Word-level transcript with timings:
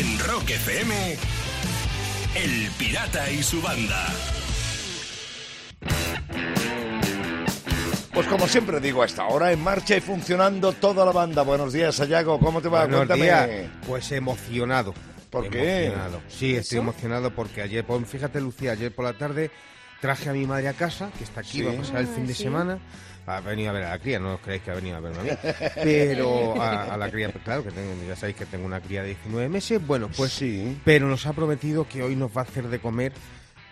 En 0.00 0.18
Rock 0.20 0.48
FM, 0.48 0.94
El 2.34 2.70
Pirata 2.78 3.30
y 3.30 3.42
su 3.42 3.60
banda. 3.60 4.06
Pues 8.14 8.26
como 8.26 8.48
siempre 8.48 8.80
digo, 8.80 9.02
a 9.02 9.04
esta 9.04 9.26
hora 9.26 9.52
en 9.52 9.62
marcha 9.62 9.94
y 9.98 10.00
funcionando 10.00 10.72
toda 10.72 11.04
la 11.04 11.12
banda. 11.12 11.42
Buenos 11.42 11.74
días, 11.74 11.96
Sayago, 11.96 12.40
¿cómo 12.40 12.62
te 12.62 12.68
va? 12.68 12.86
Buenos 12.86 13.00
Cuéntame. 13.00 13.24
días. 13.24 13.70
Pues 13.86 14.10
emocionado. 14.12 14.94
¿Por 15.28 15.50
qué? 15.50 15.88
Emocionado. 15.88 16.22
Sí, 16.28 16.56
estoy 16.56 16.78
emocionado 16.78 17.34
porque 17.34 17.60
ayer, 17.60 17.84
pues, 17.84 18.08
fíjate 18.08 18.40
Lucía, 18.40 18.72
ayer 18.72 18.94
por 18.94 19.04
la 19.04 19.12
tarde 19.12 19.50
traje 20.00 20.28
a 20.30 20.32
mi 20.32 20.46
madre 20.46 20.68
a 20.68 20.72
casa, 20.72 21.10
que 21.18 21.24
está 21.24 21.40
aquí, 21.40 21.58
Sí. 21.58 21.62
va 21.62 21.72
a 21.72 21.76
pasar 21.76 21.96
el 22.00 22.06
Ah, 22.06 22.14
fin 22.14 22.26
de 22.26 22.34
sí. 22.34 22.42
semana. 22.44 22.78
Ha 23.26 23.40
venido 23.40 23.70
a 23.70 23.72
ver 23.74 23.84
a 23.84 23.90
la 23.90 23.98
cría, 23.98 24.18
no 24.18 24.34
os 24.34 24.40
creéis 24.40 24.62
que 24.62 24.70
ha 24.70 24.74
venido 24.74 24.96
a 24.96 25.00
verme 25.00 25.18
a 25.20 25.22
mí. 25.22 25.30
Pero 25.84 26.60
a, 26.60 26.94
a 26.94 26.96
la 26.96 27.10
cría, 27.10 27.28
pues, 27.30 27.44
claro, 27.44 27.62
que 27.62 27.70
tengo, 27.70 27.92
ya 28.08 28.16
sabéis 28.16 28.36
que 28.36 28.46
tengo 28.46 28.66
una 28.66 28.80
cría 28.80 29.02
de 29.02 29.08
19 29.08 29.48
meses. 29.48 29.84
Bueno, 29.86 30.08
pues 30.16 30.32
Sí. 30.32 30.80
Pero 30.84 31.06
nos 31.06 31.26
ha 31.26 31.32
prometido 31.32 31.86
que 31.86 32.02
hoy 32.02 32.16
nos 32.16 32.34
va 32.36 32.40
a 32.40 32.44
hacer 32.44 32.66
de 32.68 32.78
comer 32.80 33.12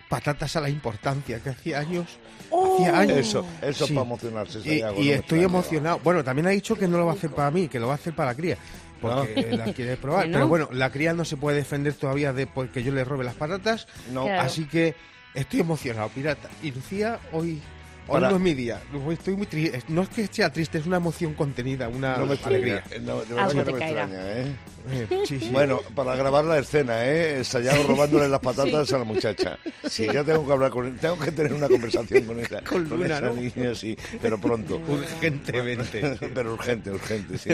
patatas 0.08 0.54
a 0.56 0.60
la 0.60 0.68
importancia, 0.70 1.40
que 1.40 1.50
hacía 1.50 1.80
años. 1.80 2.18
Hacía 2.52 2.98
años. 2.98 3.18
Eso, 3.18 3.46
eso 3.62 3.86
Sí. 3.86 3.94
para 3.94 4.06
emocionarse, 4.06 4.58
Y, 4.64 4.78
y 4.78 4.82
no 5.08 5.14
estoy 5.14 5.42
emocionado. 5.44 5.98
Bueno, 6.04 6.22
también 6.24 6.46
ha 6.46 6.50
dicho 6.50 6.76
que 6.76 6.86
no 6.88 6.98
lo 6.98 7.06
va 7.06 7.12
a 7.12 7.14
hacer 7.14 7.30
para 7.30 7.50
mí, 7.50 7.68
que 7.68 7.80
lo 7.80 7.86
va 7.88 7.94
a 7.94 7.96
hacer 7.96 8.14
para 8.14 8.30
la 8.30 8.36
cría. 8.36 8.56
Porque 9.00 9.52
la 9.56 9.64
quiere 9.72 9.96
probar. 9.96 10.28
Pero 10.32 10.48
bueno, 10.48 10.68
la 10.72 10.90
cría 10.90 11.12
no 11.12 11.24
se 11.24 11.36
puede 11.36 11.56
defender 11.58 11.94
todavía 11.94 12.32
de 12.32 12.46
porque 12.46 12.82
yo 12.82 12.92
le 12.92 13.04
robe 13.04 13.24
las 13.24 13.34
patatas. 13.34 13.86
No, 14.12 14.24
Claro. 14.24 14.42
Así 14.42 14.66
que 14.66 14.94
estoy 15.34 15.60
emocionado, 15.60 16.08
pirata. 16.08 16.48
Y 16.62 16.70
Lucía, 16.70 17.20
hoy, 17.32 17.60
hoy 18.08 18.14
Para- 18.14 18.30
no 18.30 18.36
es 18.36 18.42
mi 18.42 18.54
día. 18.54 18.80
Estoy 19.10 19.36
muy 19.36 19.46
triste. 19.46 19.82
No 19.88 20.02
es 20.02 20.08
que 20.08 20.26
sea 20.26 20.52
triste, 20.52 20.78
es 20.78 20.86
una 20.86 20.96
emoción 20.96 21.34
contenida, 21.34 21.88
una 21.88 22.16
no 22.16 22.26
me 22.26 22.38
alegría. 22.44 22.82
No, 23.02 23.20
de 23.20 23.26
verdad 23.34 23.38
Algo 23.38 23.50
que 23.50 23.56
no 23.58 23.64
te 23.64 23.72
me 23.72 23.78
extraña, 23.86 24.18
¿eh? 24.32 24.56
Eh, 24.90 25.06
sí, 25.26 25.38
sí. 25.38 25.50
Bueno, 25.52 25.80
para 25.94 26.16
grabar 26.16 26.44
la 26.46 26.58
escena, 26.58 27.04
¿eh? 27.04 27.44
Sayago 27.44 27.82
robándole 27.88 28.28
las 28.28 28.40
patatas 28.40 28.90
a 28.92 28.98
la 28.98 29.04
muchacha. 29.04 29.58
Sí, 29.86 30.06
ya 30.06 30.24
tengo 30.24 30.46
que 30.46 30.52
hablar 30.52 30.70
con 30.70 30.96
Tengo 30.96 31.18
que 31.18 31.30
tener 31.30 31.52
una 31.52 31.68
conversación 31.68 32.24
con 32.24 32.40
esa, 32.40 32.62
Con 32.62 32.88
Luna, 32.88 33.06
esa 33.06 33.20
¿no? 33.20 33.34
niña, 33.34 33.74
sí, 33.74 33.96
pero 34.22 34.38
pronto. 34.40 34.80
Urgentemente. 34.88 36.16
pero 36.34 36.54
urgente, 36.54 36.90
urgente, 36.90 37.36
sí. 37.38 37.50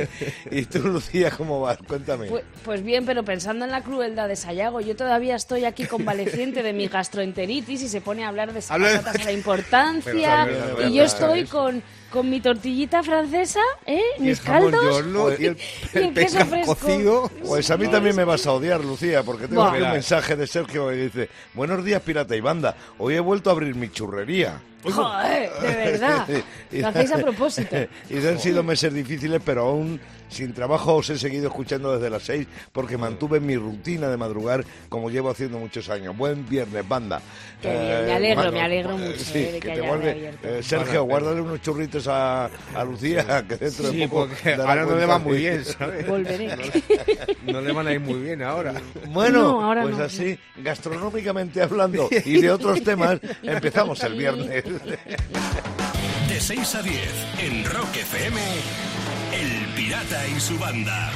¿Y 0.51 0.65
tú, 0.67 0.79
Lucía, 0.81 1.31
cómo 1.31 1.61
vas? 1.61 1.79
Cuéntame. 1.79 2.29
Pues, 2.29 2.45
pues 2.65 2.83
bien, 2.85 3.05
pero 3.05 3.25
pensando 3.25 3.65
en 3.65 3.71
la 3.73 3.83
crueldad 3.83 4.29
de 4.29 4.37
Sayago, 4.37 4.81
yo 4.81 4.95
todavía 4.95 5.35
estoy 5.35 5.65
aquí 5.65 5.87
convaleciente 5.87 6.63
de 6.63 6.73
mi 6.73 6.87
gastroenteritis 6.87 7.83
y 7.83 7.89
se 7.89 8.01
pone 8.01 8.25
a 8.25 8.29
hablar 8.29 8.53
de 8.53 8.61
de- 8.61 8.63
patatas 8.99 9.17
a 9.21 9.25
la 9.25 9.33
Pero 10.05 10.19
y 10.89 10.95
yo 10.95 11.05
estoy 11.05 11.45
con, 11.45 11.83
con 12.11 12.31
mi 12.31 12.41
tortillita 12.41 13.03
francesa, 13.03 13.61
¿eh? 13.87 14.01
Mis 14.19 14.41
caldos. 14.41 14.83
yorlo 14.85 15.33
y 15.39 15.47
el, 15.47 15.57
y 15.95 15.99
el 15.99 16.05
el 16.05 16.15
queso 16.15 16.39
pescado 16.39 16.51
fresco. 16.51 16.75
cocido. 16.77 17.31
Pues 17.47 17.71
a 17.71 17.77
mí 17.77 17.89
también 17.89 18.17
me 18.17 18.25
vas 18.25 18.47
a 18.47 18.53
odiar, 18.53 18.85
Lucía, 18.85 19.23
porque 19.23 19.49
tengo 19.49 19.65
aquí 19.65 19.83
un 19.83 19.93
mensaje 19.93 20.37
de 20.37 20.47
Sergio 20.47 20.89
que 20.89 20.95
dice 20.95 21.29
Buenos 21.55 21.85
días, 21.85 22.03
pirata 22.03 22.37
y 22.37 22.41
banda. 22.41 22.77
Hoy 22.99 23.15
he 23.15 23.21
vuelto 23.21 23.51
a 23.51 23.53
abrir 23.53 23.75
mi 23.75 23.91
churrería. 23.91 24.61
Joder, 24.85 25.51
de 25.61 25.75
verdad. 25.75 26.29
Lo 26.73 26.89
hacéis 26.89 27.13
a 27.13 27.19
propósito. 27.19 27.77
Y 28.11 28.27
han 28.27 28.39
sido 28.39 28.63
meses 28.63 28.93
difíciles, 28.93 29.41
pero 29.45 29.63
aún 29.69 29.99
sin 30.29 30.53
trabajo 30.53 30.97
os 30.97 31.11
he 31.11 31.19
seguido 31.19 31.49
escuchando 31.49 31.95
desde 31.95 32.11
las 32.11 32.23
seis 32.23 32.47
porque 32.73 32.97
mantuve 32.99 33.41
mi 33.41 33.57
rutina 33.57 34.09
de 34.09 34.17
madrugar 34.17 34.65
como 34.89 35.11
llevo 35.11 35.31
haciendo 35.31 35.59
muchos 35.59 35.89
años. 35.91 36.17
Buen 36.17 36.49
viernes, 36.49 36.87
banda. 36.89 37.21
Qué 37.63 37.69
bien, 37.71 38.07
me 38.07 38.13
alegro, 38.13 38.37
bueno, 38.43 38.53
me 38.53 38.61
alegro 38.63 38.91
eh, 38.93 38.99
mucho, 39.09 39.19
sí, 39.25 39.39
eh, 39.39 39.53
de 39.53 39.53
que 39.53 39.61
que 39.61 39.67
te 39.67 39.73
haya 39.73 39.89
guarde- 39.89 40.03
reabierto. 40.13 40.49
eh, 40.49 40.63
Sergio, 40.63 41.05
guárdale 41.05 41.41
unos 41.41 41.61
churritos 41.63 42.07
a, 42.09 42.47
a 42.75 42.85
Lucía, 42.85 43.45
que 43.49 43.57
dentro 43.57 43.91
Sí, 43.91 43.97
de 43.99 44.09
poco. 44.09 44.29
ahora 44.59 44.75
no 44.75 44.81
le 44.83 44.87
cuenta 44.87 45.07
va 45.07 45.19
muy 45.19 45.37
bien, 45.39 45.65
¿sabes? 45.65 46.07
Volveré. 46.09 46.49
No 47.47 47.61
le 47.61 47.73
van 47.73 47.87
a 47.87 47.93
ir 47.93 48.01
muy 48.01 48.21
bien 48.21 48.43
ahora. 48.43 48.75
Bueno, 49.09 49.43
No, 49.43 49.63
ahora 49.65 49.83
pues 49.83 49.97
no. 49.97 50.05
así, 50.05 50.39
gastronómicamente 50.57 51.63
hablando 51.63 52.09
y 52.25 52.41
de 52.41 52.51
otros 52.51 52.83
temas, 52.83 53.21
empezamos 53.43 54.03
el 54.03 54.15
viernes. 54.15 54.65
De 56.29 56.41
6 56.41 56.75
a 56.75 56.83
10, 56.83 56.99
en 57.41 57.65
Rock 57.65 57.97
FM, 57.97 58.41
El 59.35 59.67
Pirata 59.75 60.29
y 60.29 60.41
su 60.41 60.59
banda. 60.59 61.11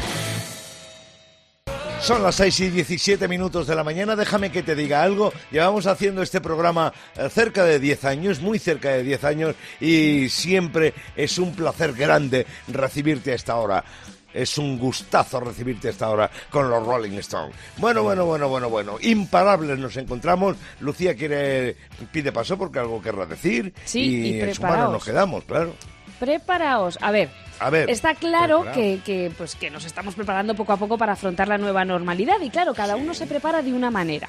Son 2.00 2.22
las 2.22 2.36
6 2.36 2.60
y 2.60 2.68
17 2.70 3.28
minutos 3.28 3.66
de 3.66 3.74
la 3.74 3.84
mañana. 3.84 4.16
Déjame 4.16 4.50
que 4.50 4.62
te 4.62 4.74
diga 4.74 5.02
algo. 5.02 5.32
Llevamos 5.50 5.86
haciendo 5.86 6.22
este 6.22 6.40
programa 6.40 6.92
eh, 7.16 7.28
cerca 7.28 7.64
de 7.64 7.78
10 7.78 8.04
años, 8.04 8.40
muy 8.40 8.58
cerca 8.58 8.90
de 8.90 9.02
10 9.02 9.24
años, 9.24 9.56
y 9.80 10.28
siempre 10.28 10.94
es 11.16 11.38
un 11.38 11.54
placer 11.54 11.92
grande 11.92 12.46
recibirte 12.68 13.32
a 13.32 13.34
esta 13.34 13.56
hora. 13.56 13.84
Es 14.32 14.58
un 14.58 14.78
gustazo 14.78 15.40
recibirte 15.40 15.88
a 15.88 15.90
esta 15.90 16.08
hora 16.10 16.30
con 16.50 16.70
los 16.70 16.84
Rolling 16.86 17.18
Stones. 17.18 17.54
Bueno, 17.78 18.02
bueno, 18.02 18.26
bueno, 18.26 18.48
bueno, 18.48 18.68
bueno. 18.68 18.96
Imparables 19.00 19.78
nos 19.78 19.96
encontramos. 19.96 20.56
Lucía 20.80 21.14
quiere 21.16 21.76
pide 22.12 22.30
paso 22.30 22.56
porque 22.56 22.78
algo 22.78 23.02
querrá 23.02 23.26
decir. 23.26 23.72
Sí, 23.84 24.00
y, 24.00 24.36
y 24.36 24.40
en 24.40 24.54
su 24.54 24.62
mano 24.62 24.92
nos 24.92 25.04
quedamos, 25.04 25.44
claro. 25.44 25.74
Preparaos. 26.18 26.98
A 27.00 27.10
ver, 27.10 27.30
A 27.60 27.70
ver. 27.70 27.90
Está 27.90 28.14
claro 28.14 28.64
que, 28.72 29.00
que, 29.04 29.32
pues, 29.36 29.54
que 29.54 29.70
nos 29.70 29.84
estamos 29.84 30.14
preparando 30.14 30.54
poco 30.54 30.72
a 30.72 30.76
poco 30.76 30.96
para 30.96 31.12
afrontar 31.12 31.48
la 31.48 31.58
nueva 31.58 31.84
normalidad 31.84 32.40
y 32.40 32.50
claro, 32.50 32.74
cada 32.74 32.96
uno 32.96 33.14
se 33.14 33.26
prepara 33.26 33.62
de 33.62 33.72
una 33.72 33.90
manera. 33.90 34.28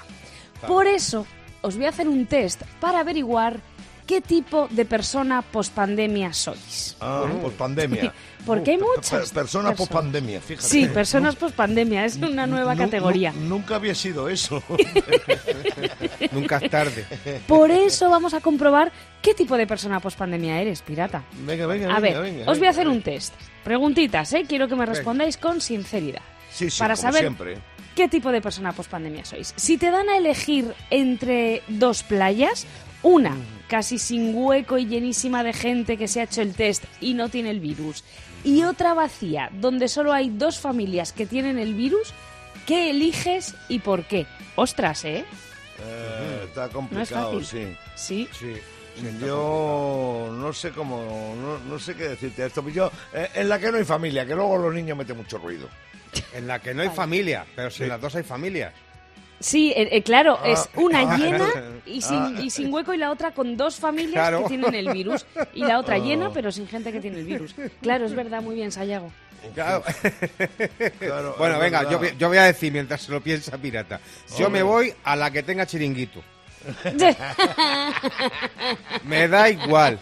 Por 0.68 0.88
eso 0.88 1.26
os 1.62 1.76
voy 1.78 1.86
a 1.86 1.90
hacer 1.90 2.08
un 2.08 2.26
test 2.26 2.62
para 2.80 3.00
averiguar 3.00 3.60
qué 4.06 4.22
tipo 4.22 4.68
de 4.72 4.86
persona 4.86 5.44
pospandemia 5.44 6.34
sois. 6.34 6.98
Ah, 7.00 7.26
pues 7.42 7.54
pandemia. 7.54 8.12
Porque 8.56 8.72
hay 8.72 8.78
muchas 8.78 9.30
per- 9.32 9.44
Personas 9.44 9.76
post 9.78 9.92
pandemia, 9.92 10.42
fíjate. 10.42 10.68
Sí, 10.68 10.86
personas 10.88 11.36
pospandemia, 11.36 12.06
es 12.06 12.16
una 12.18 12.46
nueva 12.48 12.76
Nu- 12.76 12.82
nu- 12.82 12.86
categoría. 12.88 13.32
nunca 13.32 13.76
había 13.76 13.96
sido 13.96 14.28
eso. 14.30 14.62
Nunca 16.32 16.58
es 16.58 16.70
tarde. 16.70 17.06
Por 17.48 17.72
eso 17.72 18.10
vamos 18.10 18.34
a 18.34 18.42
comprobar 18.42 18.92
qué 19.22 19.34
tipo 19.34 19.58
de 19.58 19.68
persona 19.68 20.00
pospandemia 20.00 20.62
eres, 20.62 20.82
pirata. 20.82 21.24
venga, 21.46 21.66
venga, 21.66 21.96
A 21.96 22.00
ver, 22.00 22.14
venga, 22.14 22.22
venga, 22.40 22.52
os 22.52 22.58
voy 22.60 22.68
a 22.68 22.72
hacer 22.72 22.88
un 22.88 23.02
test. 23.02 23.34
Preguntitas, 23.64 24.32
¿eh? 24.34 24.46
Quiero 24.48 24.68
que 24.68 24.76
me 24.76 24.86
respondáis 24.86 25.38
con 25.38 25.62
sinceridad. 25.62 26.22
Sí, 26.52 26.70
sí, 26.70 26.80
para 26.80 26.96
como 26.96 27.02
saber 27.04 27.22
siempre. 27.22 27.58
qué 27.96 28.08
tipo 28.08 28.32
de 28.32 28.42
persona 28.42 28.72
pospandemia 28.74 29.24
sois. 29.26 29.54
Si 29.56 29.78
te 29.78 29.92
dan 29.92 30.10
a 30.10 30.18
elegir 30.18 30.74
entre 30.90 31.62
dos 31.68 32.04
playas, 32.04 32.66
una 33.04 33.36
casi 33.68 33.98
sin 34.00 34.34
hueco 34.36 34.78
y 34.78 34.88
llenísima 34.88 35.44
de 35.44 35.54
gente 35.54 35.96
que 35.98 36.08
se 36.08 36.22
ha 36.22 36.24
hecho 36.24 36.42
el 36.42 36.54
test 36.54 36.84
y 37.02 37.14
no 37.14 37.30
tiene 37.30 37.52
el 37.52 37.60
virus, 37.60 38.04
y 38.44 38.64
otra 38.64 38.94
vacía 38.94 39.50
donde 39.54 39.88
solo 39.88 40.14
hay 40.14 40.30
dos 40.30 40.60
familias 40.60 41.12
que 41.14 41.26
tienen 41.26 41.60
el 41.60 41.74
virus, 41.74 42.14
¿qué 42.66 42.90
eliges 42.92 43.56
y 43.68 43.80
por 43.80 44.04
qué? 44.06 44.26
Ostras, 44.56 45.06
¿eh? 45.06 45.26
Eh, 45.82 46.42
está 46.46 46.62
No 46.62 46.68
es 46.68 46.74
complicado, 46.74 47.40
fácil. 47.40 47.76
sí. 47.96 48.28
Sí. 48.30 48.30
Sí. 48.38 48.62
Yo 49.22 50.30
no 50.32 50.52
sé 50.52 50.72
cómo, 50.72 51.34
no, 51.42 51.58
no 51.60 51.80
sé 51.80 51.96
qué 51.96 52.10
decirte 52.10 52.46
esto. 52.46 52.68
Yo, 52.70 52.92
eh, 53.14 53.30
en 53.36 53.48
la 53.48 53.58
que 53.58 53.72
no 53.72 53.78
hay 53.78 53.86
familia, 53.86 54.26
que 54.26 54.36
luego 54.36 54.58
los 54.58 54.74
niños 54.74 54.98
meten 54.98 55.16
mucho 55.16 55.38
ruido. 55.38 55.70
En 56.34 56.48
la 56.48 56.60
que 56.60 56.74
no 56.74 56.82
hay 56.82 56.90
familia, 56.90 57.46
pero 57.56 57.70
si 57.70 57.84
en 57.84 57.90
las 57.90 58.02
dos 58.02 58.16
hay 58.16 58.24
familias. 58.24 58.74
Sí, 59.40 59.72
eh, 59.76 59.88
eh, 59.92 60.04
claro, 60.04 60.38
Ah, 60.44 60.50
es 60.50 60.70
una 60.76 61.00
ah, 61.14 61.18
llena 61.18 61.50
y 61.86 62.02
sin, 62.02 62.40
y 62.40 62.50
sin 62.50 62.74
hueco 62.74 62.94
y 62.94 62.98
la 62.98 63.10
otra 63.12 63.32
con 63.34 63.56
dos 63.56 63.78
familias 63.78 64.14
Claro. 64.14 64.44
que 64.44 64.50
tienen 64.50 64.76
el 64.76 64.90
virus 64.92 65.26
y 65.54 65.62
la 65.62 65.76
Ah. 65.76 65.80
otra 65.80 65.98
llena 65.98 66.30
pero 66.34 66.52
sin 66.52 66.68
gente 66.68 66.92
que 66.92 67.00
tiene 67.00 67.20
el 67.20 67.26
virus. 67.26 67.56
Claro, 67.82 68.06
es 68.06 68.14
verdad, 68.14 68.42
muy 68.42 68.56
bien, 68.56 68.72
Sayago. 68.72 69.12
Claro. 69.54 69.84
Claro, 71.00 71.36
Bueno, 71.38 71.58
venga, 71.60 71.90
yo, 71.90 71.98
voy- 72.00 72.14
yo 72.18 72.28
voy 72.28 72.38
a 72.38 72.44
decir 72.44 72.72
mientras 72.74 73.02
se 73.02 73.12
lo 73.12 73.22
piensa 73.22 73.58
Pirata. 73.58 74.00
Yo 74.38 74.50
me 74.50 74.62
voy 74.64 74.94
a 75.04 75.16
la 75.16 75.32
que 75.32 75.44
tenga 75.44 75.66
chiringuito. 75.66 76.22
Me 79.06 79.28
da 79.28 79.50
igual. 79.50 80.00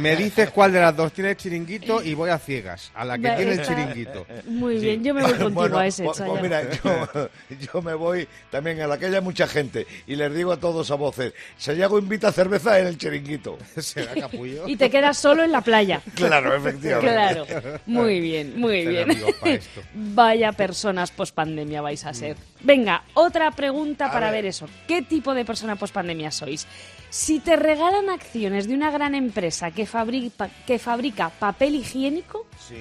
Me 0.00 0.16
dices 0.16 0.50
cuál 0.50 0.72
de 0.72 0.80
las 0.80 0.96
dos 0.96 1.12
tiene 1.12 1.30
el 1.30 1.36
chiringuito 1.36 2.02
y 2.02 2.14
voy 2.14 2.30
a 2.30 2.38
ciegas. 2.38 2.90
A 2.94 3.04
la 3.04 3.16
que 3.16 3.28
tiene 3.30 3.52
el 3.52 3.60
está- 3.60 3.74
chiringuito. 3.74 4.26
Muy 4.46 4.78
bien, 4.78 5.02
yo 5.04 5.14
me 5.14 5.22
voy 5.22 5.30
contigo 5.32 5.50
Bueno, 5.52 5.78
a 5.78 5.86
ese, 5.86 6.04
pues, 6.04 6.20
pues 6.24 6.42
mira, 6.42 6.62
yo, 6.70 7.08
yo 7.74 7.82
me 7.82 7.94
voy 7.94 8.28
también 8.50 8.80
a 8.80 8.86
la 8.86 8.98
que 8.98 9.06
haya 9.06 9.20
mucha 9.20 9.46
gente 9.46 9.86
y 10.06 10.16
les 10.16 10.34
digo 10.34 10.52
a 10.52 10.56
todos 10.58 10.90
a 10.90 10.94
voces, 10.94 11.32
Sayago 11.56 11.98
invita 11.98 12.32
cerveza 12.32 12.78
en 12.78 12.86
el 12.86 12.98
chiringuito. 12.98 13.58
Será 13.78 14.14
capullo. 14.14 14.66
Y 14.68 14.76
te 14.76 14.90
quedas 14.90 15.18
solo 15.18 15.44
en 15.44 15.52
la 15.52 15.60
playa. 15.60 16.00
Claro, 16.14 16.54
efectivamente. 16.54 17.12
Claro, 17.12 17.46
muy 17.86 18.20
bien, 18.20 18.58
muy 18.58 18.84
Tener 18.84 19.06
bien. 19.06 19.10
amigos 19.10 19.34
para 19.40 19.52
esto. 19.54 19.80
Vaya 19.94 20.52
personas 20.52 21.10
pospandemia 21.10 21.80
vais 21.80 22.04
a 22.04 22.14
ser. 22.14 22.36
Venga, 22.60 23.04
otra 23.14 23.50
pregunta 23.52 24.06
A 24.06 24.12
para 24.12 24.30
ver. 24.30 24.42
ver 24.42 24.46
eso. 24.50 24.66
¿Qué 24.88 25.02
tipo 25.02 25.32
de 25.34 25.44
persona 25.44 25.76
pospandemia 25.76 26.30
sois? 26.30 26.66
Si 27.10 27.38
te 27.40 27.56
regalan 27.56 28.10
acciones 28.10 28.66
de 28.68 28.74
una 28.74 28.90
gran 28.90 29.14
empresa 29.14 29.70
que 29.70 29.86
fabrica, 29.86 30.50
que 30.66 30.78
fabrica 30.78 31.30
papel 31.30 31.76
higiénico, 31.76 32.46
Sí. 32.66 32.76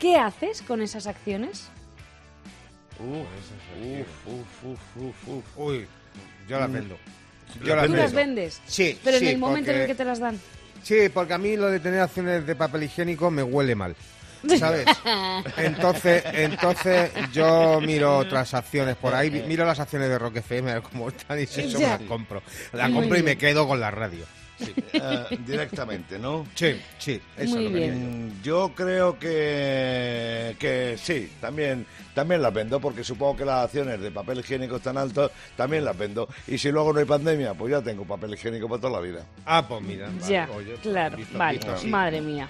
¿qué 0.00 0.16
haces 0.16 0.62
con 0.62 0.80
esas 0.82 1.06
acciones? 1.06 1.68
Uf, 2.98 3.26
uf, 4.26 4.64
uf, 4.64 4.78
uf, 4.96 5.28
uf. 5.28 5.44
Uy, 5.56 5.86
yo 6.48 6.58
las 6.58 6.72
vendo. 6.72 6.96
Yo 7.64 7.76
¿Las 7.76 7.86
¿Tú 7.86 7.92
las 7.94 8.12
vendo. 8.12 8.16
vendes? 8.36 8.60
Sí, 8.66 8.98
Pero 9.04 9.18
sí, 9.18 9.24
en 9.26 9.30
el 9.32 9.38
momento 9.38 9.70
en 9.70 9.76
el 9.76 9.82
porque- 9.82 9.92
que 9.92 9.96
te 9.98 10.04
las 10.04 10.18
dan. 10.18 10.40
Sí, 10.82 11.08
porque 11.12 11.34
a 11.34 11.38
mí 11.38 11.56
lo 11.56 11.68
de 11.70 11.80
tener 11.80 12.00
acciones 12.00 12.46
de 12.46 12.56
papel 12.56 12.84
higiénico 12.84 13.30
me 13.30 13.42
huele 13.42 13.74
mal. 13.74 13.94
¿Sabes? 14.58 14.86
Entonces, 15.56 16.22
entonces 16.32 17.10
yo 17.32 17.80
miro 17.80 18.18
otras 18.18 18.54
acciones 18.54 18.96
por 18.96 19.14
ahí, 19.14 19.30
miro 19.46 19.64
las 19.64 19.80
acciones 19.80 20.08
de 20.08 20.18
Rock 20.18 20.36
FM, 20.36 20.70
a 20.70 20.74
ver 20.74 20.82
cómo 20.82 21.08
están 21.08 21.40
y 21.40 21.46
si 21.46 21.62
eso 21.62 21.78
me 21.78 21.86
las 21.86 22.00
compro. 22.02 22.42
La 22.72 22.88
Muy 22.88 23.00
compro 23.00 23.18
y 23.18 23.22
me 23.22 23.36
quedo 23.38 23.66
con 23.66 23.80
la 23.80 23.90
radio. 23.90 24.24
Eh, 24.60 25.38
directamente, 25.46 26.18
¿no? 26.18 26.44
Sí, 26.56 26.80
sí, 26.98 27.20
eso 27.36 27.54
Muy 27.54 27.66
es 27.66 27.70
lo 27.70 27.78
que 27.78 27.84
bien. 27.84 28.32
yo. 28.42 28.68
Yo 28.68 28.74
creo 28.74 29.16
que, 29.18 30.56
que 30.58 30.96
sí, 31.00 31.30
también, 31.40 31.86
también 32.12 32.42
las 32.42 32.52
vendo, 32.52 32.80
porque 32.80 33.04
supongo 33.04 33.36
que 33.36 33.44
las 33.44 33.66
acciones 33.66 34.00
de 34.00 34.10
papel 34.10 34.40
higiénico 34.40 34.76
están 34.76 34.98
altas, 34.98 35.30
también 35.56 35.84
las 35.84 35.96
vendo. 35.96 36.28
Y 36.48 36.58
si 36.58 36.72
luego 36.72 36.92
no 36.92 36.98
hay 36.98 37.04
pandemia, 37.04 37.54
pues 37.54 37.70
ya 37.70 37.80
tengo 37.82 38.04
papel 38.04 38.34
higiénico 38.34 38.68
para 38.68 38.80
toda 38.80 38.94
la 38.94 39.00
vida. 39.00 39.24
Ah, 39.46 39.64
pues 39.68 39.80
mira. 39.80 40.08
vale, 40.08 40.26
Ya, 40.28 40.48
oye, 40.52 40.70
pues 40.72 40.80
claro, 40.80 41.16
visto, 41.16 41.38
vale, 41.38 41.58
visto 41.58 41.72
así. 41.72 41.86
madre 41.86 42.20
mía. 42.20 42.48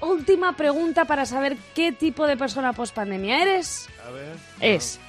Última 0.00 0.56
pregunta 0.56 1.04
para 1.06 1.24
saber 1.26 1.56
qué 1.74 1.92
tipo 1.92 2.26
de 2.26 2.36
persona 2.36 2.72
pospandemia 2.72 3.42
eres. 3.42 3.88
A 4.06 4.10
ver. 4.10 4.34
Es, 4.60 5.00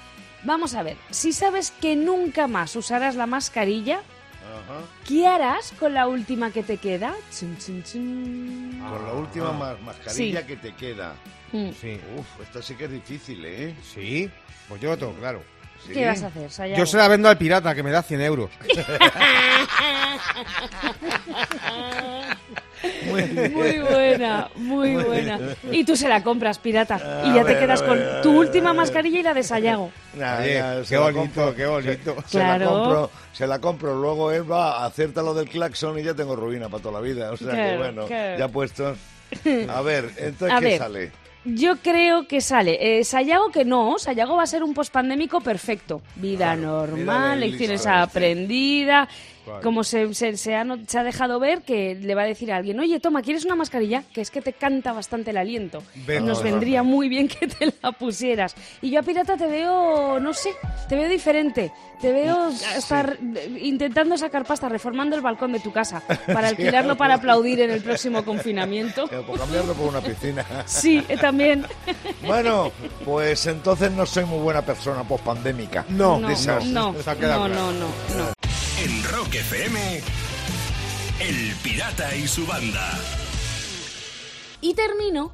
vamos 0.44 0.74
a 0.76 0.84
ver, 0.84 0.98
si 1.10 1.34
sabes 1.34 1.72
que 1.72 1.96
nunca 1.96 2.48
más 2.48 2.76
usarás 2.76 3.16
la 3.16 3.26
mascarilla, 3.28 3.98
Ajá. 3.98 4.82
¿qué 5.08 5.28
harás 5.28 5.74
con 5.80 5.94
la 5.94 6.08
última 6.08 6.52
que 6.52 6.64
te 6.64 6.78
queda? 6.78 7.14
Chun, 7.38 7.58
chun, 7.58 7.84
chun. 7.84 8.80
Con 8.90 9.06
la 9.06 9.14
última 9.14 9.52
ma- 9.52 9.76
mascarilla 9.84 10.46
que 10.46 10.56
te 10.56 10.74
queda. 10.76 11.14
Mm. 11.52 11.70
Sí, 11.80 12.00
Uf, 12.18 12.26
esta 12.42 12.62
sí 12.62 12.76
que 12.76 12.86
es 12.86 12.92
difícil, 12.92 13.44
¿eh? 13.46 13.76
sí, 13.94 14.30
pues 14.70 14.82
yo 14.82 14.90
lo 14.92 14.98
tengo 14.98 15.14
claro. 15.14 15.44
Sí. 15.86 15.94
¿Qué 15.94 16.06
vas 16.06 16.24
a 16.24 16.28
hacer, 16.28 16.50
Sayago? 16.52 16.80
Yo 16.80 16.86
se 16.86 16.98
la 16.98 17.08
vendo 17.08 17.30
al 17.30 17.38
pirata, 17.38 17.76
que 17.76 17.84
me 17.84 17.92
da 17.92 18.02
100 18.02 18.22
euros. 18.22 18.50
Muy 23.10 23.80
buena, 23.80 24.50
muy 24.56 24.96
buena. 24.96 25.40
Y 25.72 25.84
tú 25.84 25.96
se 25.96 26.08
la 26.08 26.24
compras, 26.24 26.60
pirata. 26.60 27.24
Y 27.26 27.30
A 27.30 27.36
ya 27.36 27.46
te 27.46 27.58
quedas 27.60 27.82
con 27.82 27.98
ver, 27.98 28.22
tu 28.22 28.30
ver, 28.32 28.40
última 28.40 28.70
ver. 28.72 28.78
mascarilla 28.78 29.20
y 29.20 29.24
la 29.24 29.34
de 29.34 29.44
Sayago. 29.44 29.92
Nah, 30.16 30.40
Oye, 30.40 30.54
ya, 30.54 30.82
qué 30.88 30.98
bonito, 30.98 31.20
compro, 31.20 31.56
qué 31.56 31.66
bonito. 31.66 32.16
Se, 32.26 32.30
se 32.32 32.38
Claro. 32.40 32.66
la 32.66 32.72
compro, 32.72 33.12
se 33.34 33.48
la 33.48 33.60
compro. 33.60 33.96
Luego 34.00 34.32
él 34.32 34.50
va 34.50 34.86
a 34.86 34.92
lo 35.22 35.34
del 35.34 35.50
claxon 35.50 36.00
y 36.00 36.04
ya 36.04 36.14
tengo 36.14 36.36
ruina 36.38 36.70
para 36.70 36.82
toda 36.84 36.94
la 36.96 37.02
vida. 37.02 37.32
O 37.32 37.38
sea 37.38 37.52
que 37.52 37.78
bueno, 37.78 38.06
claro. 38.06 38.40
ya 38.40 38.48
puestos. 38.48 38.98
A 39.70 39.82
ver, 39.82 40.10
entonces, 40.18 40.52
A 40.58 40.60
¿qué 40.60 40.66
ver. 40.66 40.78
sale? 40.80 41.12
Yo 41.44 41.76
creo 41.78 42.28
que 42.28 42.42
sale. 42.42 43.00
Eh, 43.00 43.04
Sayago 43.04 43.52
que 43.52 43.66
no. 43.66 44.00
Sayago 44.00 44.36
va 44.36 44.44
a 44.44 44.48
ser 44.48 44.64
un 44.64 44.74
pospandémico 44.74 45.42
perfecto. 45.42 46.02
Vida 46.16 46.56
Claro, 46.56 46.88
normal, 46.88 47.40
lecciones 47.42 47.86
aprendidas. 47.86 49.08
Claro. 49.46 49.62
Como 49.62 49.84
se, 49.84 50.14
se, 50.16 50.36
se 50.38 50.56
ha, 50.56 50.64
no- 50.64 50.80
se 50.88 50.98
ha 51.00 51.04
dejado 51.04 51.40
ver 51.40 51.62
que 51.62 51.96
le 51.96 52.16
va 52.16 52.24
a 52.24 52.26
decir 52.26 52.52
a 52.52 52.58
alguien, 52.58 52.80
oye, 52.80 53.00
toma, 53.00 53.22
¿quieres 53.22 53.46
una 53.46 53.56
mascarilla? 53.56 54.04
Que 54.14 54.22
es 54.22 54.32
que 54.32 54.42
te 54.42 54.54
canta 54.54 54.92
bastante 54.92 55.30
el 55.32 55.38
aliento. 55.38 55.84
Ven- 56.08 56.26
Nos 56.26 56.40
Ah, 56.40 56.44
vendría 56.44 56.82
muy 56.84 57.08
bien 57.10 57.28
que 57.28 57.48
te 57.48 57.72
la 57.82 57.92
pusieras. 57.92 58.56
Y 58.82 58.90
yo 58.90 59.00
a 59.00 59.04
Pirata 59.04 59.38
te 59.38 59.46
veo, 59.48 60.20
no 60.20 60.34
sé, 60.34 60.50
te 60.90 60.96
veo 60.96 61.08
diferente. 61.08 61.72
Te 62.02 62.12
veo 62.12 62.50
estar 62.76 63.18
intentando 63.62 64.18
sacar 64.18 64.46
pasta, 64.46 64.68
reformando 64.68 65.16
el 65.16 65.22
balcón 65.22 65.54
de 65.54 65.60
tu 65.62 65.72
casa 65.72 66.02
para 66.28 66.50
alquilarlo 66.50 66.98
para 66.98 67.16
aplaudir 67.16 67.62
en 67.62 67.72
el 67.72 67.82
próximo 67.82 68.24
confinamiento. 68.26 69.08
Por 69.28 69.40
cambiarlo 69.40 69.74
por 69.74 69.88
una 69.90 70.02
piscina. 70.02 70.46
Sí, 70.66 71.04
eh, 71.08 71.18
también. 71.18 71.66
Bueno, 72.26 72.72
pues 73.06 73.46
entonces 73.48 73.92
no 73.92 74.06
soy 74.06 74.26
muy 74.26 74.40
buena 74.40 74.62
persona 74.64 75.04
post-pandémica. 75.04 75.86
No, 75.90 76.20
No, 76.20 76.30
no, 76.30 76.60
no, 76.64 76.92
no, 77.04 77.48
no, 77.48 77.72
no. 77.72 78.35
En 78.86 79.04
Rock 79.06 79.34
FM, 79.34 79.80
El 81.20 81.56
Pirata 81.64 82.16
y 82.16 82.28
su 82.28 82.46
banda. 82.46 82.92
Y 84.62 84.76
termino 84.76 85.34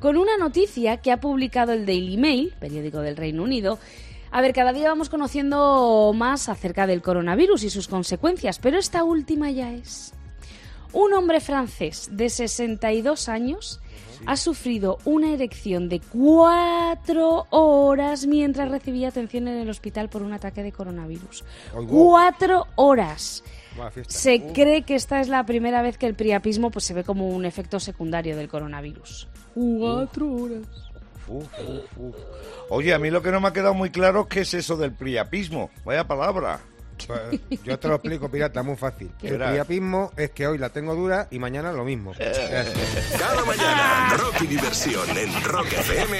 con 0.00 0.16
una 0.16 0.38
noticia 0.38 0.96
que 1.02 1.12
ha 1.12 1.20
publicado 1.20 1.74
el 1.74 1.84
Daily 1.84 2.16
Mail, 2.16 2.54
periódico 2.58 3.00
del 3.00 3.18
Reino 3.18 3.42
Unido. 3.42 3.78
A 4.30 4.40
ver, 4.40 4.54
cada 4.54 4.72
día 4.72 4.88
vamos 4.88 5.10
conociendo 5.10 6.14
más 6.14 6.48
acerca 6.48 6.86
del 6.86 7.02
coronavirus 7.02 7.64
y 7.64 7.70
sus 7.70 7.86
consecuencias, 7.86 8.58
pero 8.58 8.78
esta 8.78 9.04
última 9.04 9.50
ya 9.50 9.74
es. 9.74 10.14
Un 10.94 11.12
hombre 11.12 11.42
francés 11.42 12.08
de 12.12 12.30
62 12.30 13.28
años 13.28 13.78
ha 14.24 14.36
sufrido 14.36 14.98
una 15.04 15.32
erección 15.32 15.88
de 15.88 16.00
cuatro 16.00 17.46
horas 17.50 18.26
mientras 18.26 18.70
recibía 18.70 19.08
atención 19.08 19.48
en 19.48 19.58
el 19.58 19.68
hospital 19.68 20.08
por 20.08 20.22
un 20.22 20.32
ataque 20.32 20.62
de 20.62 20.72
coronavirus. 20.72 21.44
Cuatro 21.88 22.66
horas. 22.76 23.44
Se 24.06 24.52
cree 24.52 24.82
que 24.82 24.94
esta 24.94 25.20
es 25.20 25.28
la 25.28 25.44
primera 25.44 25.82
vez 25.82 25.98
que 25.98 26.06
el 26.06 26.14
priapismo 26.14 26.70
pues, 26.70 26.84
se 26.84 26.94
ve 26.94 27.04
como 27.04 27.28
un 27.28 27.44
efecto 27.44 27.78
secundario 27.78 28.36
del 28.36 28.48
coronavirus. 28.48 29.28
Cuatro 29.54 30.32
horas. 30.32 30.66
Uf, 31.28 31.46
uf, 31.68 31.98
uf. 31.98 32.16
Oye, 32.70 32.94
a 32.94 32.98
mí 32.98 33.10
lo 33.10 33.22
que 33.22 33.32
no 33.32 33.40
me 33.40 33.48
ha 33.48 33.52
quedado 33.52 33.74
muy 33.74 33.90
claro 33.90 34.22
es 34.22 34.26
qué 34.28 34.40
es 34.40 34.54
eso 34.54 34.76
del 34.76 34.92
priapismo. 34.92 35.70
Vaya 35.84 36.06
palabra. 36.06 36.60
Pues, 37.06 37.60
yo 37.64 37.78
te 37.78 37.88
lo 37.88 37.94
explico, 37.96 38.28
pirata, 38.30 38.62
muy 38.62 38.76
fácil. 38.76 39.10
¿Qué 39.20 39.28
El 39.28 39.36
priapismo 39.36 40.12
es 40.16 40.30
que 40.30 40.46
hoy 40.46 40.58
la 40.58 40.70
tengo 40.70 40.94
dura 40.94 41.28
y 41.30 41.38
mañana 41.38 41.72
lo 41.72 41.84
mismo. 41.84 42.12
Cada 43.18 43.44
mañana, 43.44 44.16
rock 44.16 44.42
y 44.42 44.46
diversión 44.46 45.16
en 45.16 45.44
Rock 45.44 45.72
FM 45.72 46.18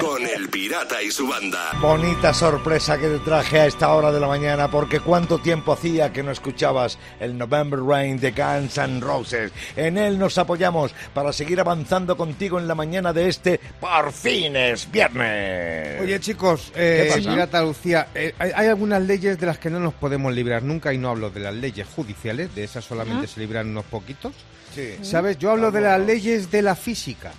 con 0.00 0.26
El 0.26 0.48
Pirata 0.48 1.02
y 1.02 1.10
su 1.10 1.28
banda. 1.28 1.72
Bonita 1.80 2.32
sorpresa 2.32 2.98
que 2.98 3.08
te 3.08 3.18
traje 3.20 3.60
a 3.60 3.66
esta 3.66 3.92
hora 3.92 4.10
de 4.12 4.20
la 4.20 4.26
mañana, 4.26 4.70
porque 4.70 5.00
cuánto 5.00 5.38
tiempo 5.38 5.72
hacía 5.72 6.12
que 6.12 6.22
no 6.22 6.30
escuchabas 6.30 6.98
el 7.20 7.36
November 7.36 7.80
Rain 7.80 8.18
de 8.18 8.30
Guns 8.32 8.78
N' 8.78 9.00
Roses. 9.00 9.52
En 9.76 9.98
él 9.98 10.18
nos 10.18 10.38
apoyamos 10.38 10.94
para 11.14 11.32
seguir 11.32 11.60
avanzando 11.60 12.16
contigo 12.16 12.58
en 12.58 12.68
la 12.68 12.74
mañana 12.74 13.12
de 13.12 13.28
este 13.28 13.60
Por 13.80 14.12
fin 14.12 14.56
es 14.56 14.90
viernes. 14.90 16.00
Oye, 16.00 16.20
chicos, 16.20 16.72
eh, 16.74 17.04
¿Qué 17.08 17.14
pasa? 17.16 17.30
pirata 17.30 17.62
Lucía, 17.62 18.08
eh, 18.14 18.34
hay, 18.38 18.50
hay 18.54 18.66
algunas 18.68 19.02
leyes 19.02 19.38
de 19.38 19.46
las 19.46 19.57
que 19.58 19.70
no 19.70 19.80
nos 19.80 19.94
podemos 19.94 20.32
librar 20.32 20.62
nunca 20.62 20.92
y 20.92 20.98
no 20.98 21.10
hablo 21.10 21.30
de 21.30 21.40
las 21.40 21.54
leyes 21.54 21.86
judiciales, 21.94 22.54
de 22.54 22.64
esas 22.64 22.84
solamente 22.84 23.26
se 23.26 23.40
libran 23.40 23.68
unos 23.68 23.84
poquitos. 23.84 24.32
Sí. 24.74 24.94
¿Sabes? 25.02 25.38
Yo 25.38 25.50
hablo 25.50 25.70
de 25.70 25.80
las 25.80 26.00
leyes 26.00 26.50
de 26.50 26.62
la 26.62 26.74
física. 26.76 27.32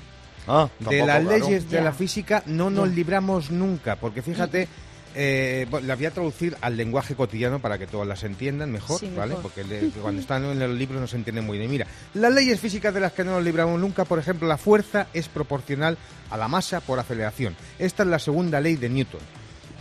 Ah, 0.47 0.67
de 0.79 1.05
las 1.05 1.21
claro. 1.21 1.29
leyes 1.39 1.69
de 1.69 1.77
Ya. 1.77 1.83
la 1.83 1.93
física 1.93 2.43
no 2.47 2.69
nos 2.69 2.89
libramos 2.89 3.51
nunca, 3.51 3.95
porque 3.97 4.21
fíjate, 4.23 4.67
eh, 5.15 5.67
las 5.83 5.97
voy 5.97 6.05
a 6.07 6.11
traducir 6.11 6.55
al 6.61 6.75
lenguaje 6.77 7.15
cotidiano 7.15 7.59
para 7.59 7.77
que 7.77 7.87
todas 7.87 8.07
las 8.07 8.23
entiendan 8.23 8.71
mejor, 8.71 8.99
Sí, 8.99 9.11
¿vale? 9.15 9.35
mejor. 9.35 9.43
Porque 9.43 9.63
le- 9.63 9.89
cuando 10.01 10.21
están 10.21 10.43
en 10.45 10.59
los 10.59 10.71
libros 10.71 10.99
no 11.01 11.07
se 11.07 11.17
entiende 11.17 11.41
muy 11.41 11.57
bien. 11.59 11.69
Mira, 11.69 11.85
las 12.15 12.33
leyes 12.33 12.59
físicas 12.59 12.93
de 12.93 12.99
las 12.99 13.13
que 13.13 13.23
no 13.23 13.31
nos 13.31 13.43
libramos 13.43 13.79
nunca, 13.79 14.05
por 14.05 14.17
ejemplo, 14.19 14.47
la 14.47 14.57
fuerza 14.57 15.07
es 15.13 15.27
proporcional 15.27 15.97
a 16.31 16.37
la 16.37 16.47
masa 16.47 16.79
por 16.81 16.97
aceleración. 16.99 17.55
Esta 17.77 18.03
es 18.03 18.09
la 18.09 18.19
segunda 18.19 18.59
ley 18.59 18.75
de 18.75 18.89
Newton. 18.89 19.21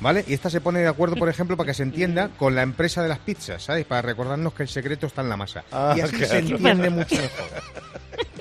¿Vale? 0.01 0.25
Y 0.27 0.35
esta 0.35 0.51
se 0.51 0.61
pone 0.61 0.81
de 0.81 0.89
acuerdo, 0.89 1.17
por 1.17 1.29
ejemplo, 1.29 1.57
para 1.57 1.69
que 1.69 1.75
se 1.75 1.83
entienda 1.83 2.29
con 2.37 2.55
la 2.55 2.63
empresa 2.63 3.03
de 3.03 3.09
las 3.09 3.19
pizzas, 3.19 3.63
¿sabes? 3.63 3.85
Para 3.85 4.03
recordarnos 4.03 4.55
que 4.55 4.63
el 4.63 4.69
secreto 4.69 5.07
está 5.07 5.23
en 5.23 5.29
la 5.29 5.37
masa. 5.37 5.65
Ah, 5.73 5.95
y 5.97 6.01
así 6.01 6.17
claro. 6.17 6.33
se 6.33 6.39
entiende 6.39 6.91
mucho 6.91 7.15
mejor. 7.17 7.63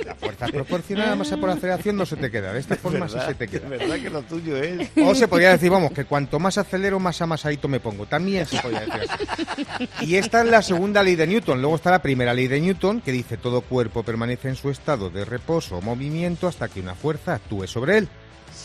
La 0.06 0.16
fuerza 0.16 0.46
es 0.46 0.52
proporcional 0.52 1.08
a 1.08 1.10
la 1.12 1.16
masa 1.18 1.38
por 1.38 1.50
aceleración 1.50 1.98
no 1.98 2.06
se 2.06 2.16
te 2.16 2.32
queda. 2.32 2.54
De 2.54 2.60
esta 2.60 2.76
forma 2.76 3.08
se 3.10 3.34
te 3.36 3.48
queda. 3.48 3.64
Es 3.64 3.70
verdad 3.70 3.96
que 3.98 4.10
lo 4.10 4.22
tuyo 4.24 4.58
es. 4.58 4.90
O 5.04 5.14
se 5.14 5.28
podría 5.28 5.52
decir, 5.52 5.70
vamos, 5.70 5.92
que 5.92 6.06
cuanto 6.06 6.40
más 6.40 6.58
acelero, 6.58 7.00
más 7.00 7.22
amasadito 7.22 7.68
me 7.68 7.80
pongo. 7.80 8.06
También 8.06 8.46
se 8.46 8.60
podría 8.60 8.82
decir 8.82 9.02
así. 9.10 9.90
Y 10.02 10.16
esta 10.16 10.42
es 10.42 10.50
la 10.50 10.62
segunda 10.62 11.04
ley 11.04 11.16
de 11.16 11.28
Newton. 11.28 11.62
Luego 11.62 11.76
está 11.76 11.92
la 11.92 12.02
primera 12.02 12.34
ley 12.34 12.48
de 12.48 12.62
Newton, 12.62 13.02
que 13.02 13.12
dice 13.12 13.38
todo 13.38 13.62
cuerpo 13.62 14.04
permanece 14.04 14.50
en 14.50 14.56
su 14.56 14.70
estado 14.70 15.10
de 15.10 15.26
reposo 15.26 15.78
o 15.78 15.82
movimiento 15.82 16.48
hasta 16.48 16.68
que 16.70 16.80
una 16.80 16.96
fuerza 16.96 17.36
actúe 17.36 17.68
sobre 17.68 17.98
él. 17.98 18.10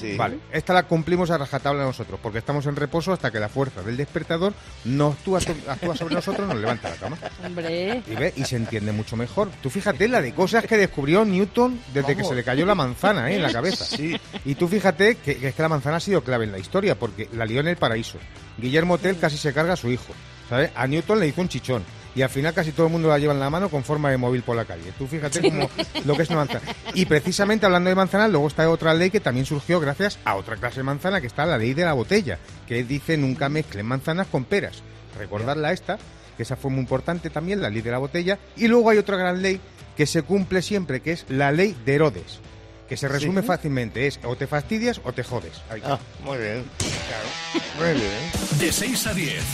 Sí. 0.03 0.17
Vale, 0.17 0.39
esta 0.53 0.75
la 0.75 0.83
cumplimos 0.83 1.31
a 1.31 1.39
rajatabla 1.39 1.85
nosotros, 1.85 2.21
porque 2.23 2.39
estamos 2.39 2.67
en 2.67 2.77
reposo 2.77 3.13
hasta 3.13 3.31
que 3.31 3.41
la 3.41 3.49
fuerza 3.49 3.83
del 3.83 3.97
despertador 3.97 4.53
no 4.85 5.09
actúa, 5.09 5.41
actúa 5.69 5.97
sobre 5.97 6.15
nosotros, 6.15 6.47
nos 6.47 6.59
levanta 6.59 6.91
la 6.91 6.97
cama. 6.97 7.17
Hombre. 7.45 8.03
Y 8.07 8.15
ve, 8.15 8.33
y 8.37 8.45
se 8.45 8.57
entiende 8.57 8.93
mucho 8.93 9.17
mejor. 9.17 9.49
Tú 9.63 9.71
fíjate 9.71 10.09
la 10.09 10.21
de 10.21 10.35
cosas 10.35 10.67
que 10.67 10.77
descubrió 10.77 11.25
Newton 11.25 11.81
desde 11.95 12.17
que 12.17 12.25
se 12.25 12.35
le 12.35 12.45
cayó 12.45 12.67
la 12.67 12.75
manzana 12.75 13.31
¿eh? 13.31 13.37
en 13.37 13.43
la 13.43 13.53
cabeza. 13.53 13.85
Sí. 13.85 14.19
Y 14.45 14.55
tú 14.57 14.69
fíjate 14.69 15.17
que, 15.17 15.37
que 15.37 15.49
es 15.49 15.55
que 15.55 15.63
la 15.63 15.69
manzana 15.69 15.97
ha 15.97 16.01
sido 16.01 16.23
clave 16.23 16.45
en 16.45 16.53
la 16.53 16.59
historia, 16.59 16.99
porque 16.99 17.29
la 17.33 17.47
lió 17.47 17.61
en 17.61 17.69
el 17.69 17.77
paraíso. 17.77 18.19
Guillermo 18.59 18.99
Tell 18.99 19.19
casi 19.19 19.37
se 19.37 19.53
carga 19.53 19.75
a 19.75 19.77
su 19.77 19.91
hijo. 19.91 20.13
¿sabes? 20.53 20.71
A 20.75 20.87
Newton 20.87 21.19
le 21.19 21.29
hizo 21.29 21.41
un 21.41 21.49
chichón. 21.49 21.83
Y 22.15 22.23
al 22.23 22.29
final 22.29 22.53
casi 22.53 22.73
todo 22.73 22.87
el 22.87 22.93
mundo 22.93 23.09
la 23.09 23.19
lleva 23.19 23.33
en 23.33 23.41
la 23.41 23.49
mano 23.49 23.69
con 23.71 23.85
forma 23.85 24.11
de 24.11 24.19
móvil 24.19 24.43
por 24.43 24.57
la 24.57 24.65
calle. 24.65 24.93
Tú 24.99 25.07
fíjate 25.07 25.41
como 25.41 25.69
lo 26.05 26.17
que 26.17 26.23
es 26.23 26.29
una 26.29 26.41
manzana. 26.41 26.61
Y 26.95 27.07
precisamente 27.07 27.65
hablando 27.65 27.89
de 27.89 27.97
manzanas, 27.97 28.31
luego 28.31 28.49
está 28.49 28.69
otra 28.69 28.93
ley 28.93 29.11
que 29.11 29.21
también 29.21 29.47
surgió 29.47 29.81
gracias 29.81 30.19
a 30.25 30.35
otra 30.35 30.57
clase 30.57 30.79
de 30.79 30.85
manzana, 30.85 31.21
que 31.21 31.27
está 31.27 31.47
la 31.47 31.57
ley 31.57 31.73
de 31.75 31.85
la 31.85 31.95
botella, 31.95 32.39
que 32.67 32.85
dice 32.85 33.17
nunca 33.17 33.49
mezclen 33.49 33.87
manzanas 33.87 34.27
con 34.27 34.45
peras. 34.45 34.83
Recordarla 35.19 35.73
esta, 35.73 35.99
que 36.37 36.43
esa 36.43 36.57
fue 36.57 36.71
muy 36.71 36.81
importante 36.81 37.31
también, 37.31 37.63
la 37.63 37.71
ley 37.71 37.81
de 37.81 37.91
la 37.91 37.99
botella. 37.99 38.39
Y 38.57 38.69
luego 38.69 38.91
hay 38.91 38.99
otra 38.99 39.17
gran 39.17 39.41
ley 39.41 39.61
que 39.97 40.07
se 40.07 40.23
cumple 40.23 40.63
siempre, 40.63 41.01
que 41.01 41.13
es 41.13 41.27
la 41.29 41.53
ley 41.53 41.77
de 41.85 41.95
Herodes, 41.95 42.41
que 42.89 42.97
se 42.97 43.09
resume 43.09 43.43
fácilmente, 43.43 44.07
es 44.07 44.21
o 44.25 44.37
te 44.37 44.47
fastidias 44.47 45.01
o 45.05 45.13
te 45.13 45.23
jodes. 45.23 45.63
Ahí 45.71 45.81
está. 45.81 45.95
Ah, 45.95 46.01
muy 46.25 46.39
bien. 46.39 46.65
Muy 47.79 47.95
bien. 47.95 48.59
De 48.59 48.73
6 48.73 49.07
a 49.07 49.15
10 49.15 49.45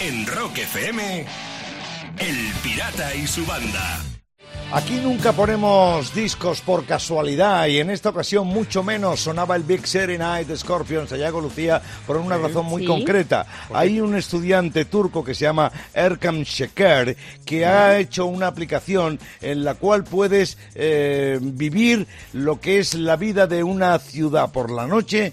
en 0.00 0.26
Rock 0.26 0.58
FM, 0.58 1.26
El 2.20 2.36
Pirata 2.62 3.14
y 3.14 3.26
su 3.26 3.44
banda. 3.46 4.00
Aquí 4.72 5.00
nunca 5.02 5.32
ponemos 5.32 6.14
discos 6.14 6.60
por 6.60 6.84
casualidad 6.84 7.66
y 7.66 7.78
en 7.78 7.90
esta 7.90 8.10
ocasión 8.10 8.46
mucho 8.46 8.84
menos 8.84 9.18
sonaba 9.20 9.56
el 9.56 9.64
Big 9.64 9.84
City 9.84 10.16
Night 10.16 10.46
de 10.46 10.56
Scorpions, 10.56 11.10
Sayago 11.10 11.40
Lucía, 11.40 11.82
por 12.06 12.16
una 12.18 12.36
razón 12.38 12.66
muy 12.66 12.82
Sí. 12.82 12.86
concreta. 12.86 13.46
Hay 13.74 14.00
un 14.00 14.14
estudiante 14.14 14.84
turco 14.84 15.24
que 15.24 15.34
se 15.34 15.42
llama 15.46 15.72
Erkam 15.92 16.44
Şeker 16.44 17.16
que 17.44 17.66
ha 17.66 17.98
hecho 17.98 18.26
una 18.26 18.46
aplicación 18.46 19.18
en 19.40 19.64
la 19.64 19.74
cual 19.74 20.04
puedes 20.04 20.56
eh, 20.76 21.38
vivir 21.42 22.06
lo 22.32 22.60
que 22.60 22.78
es 22.78 22.94
la 22.94 23.16
vida 23.16 23.48
de 23.48 23.64
una 23.64 23.98
ciudad 23.98 24.52
por 24.52 24.70
la 24.70 24.86
noche 24.86 25.32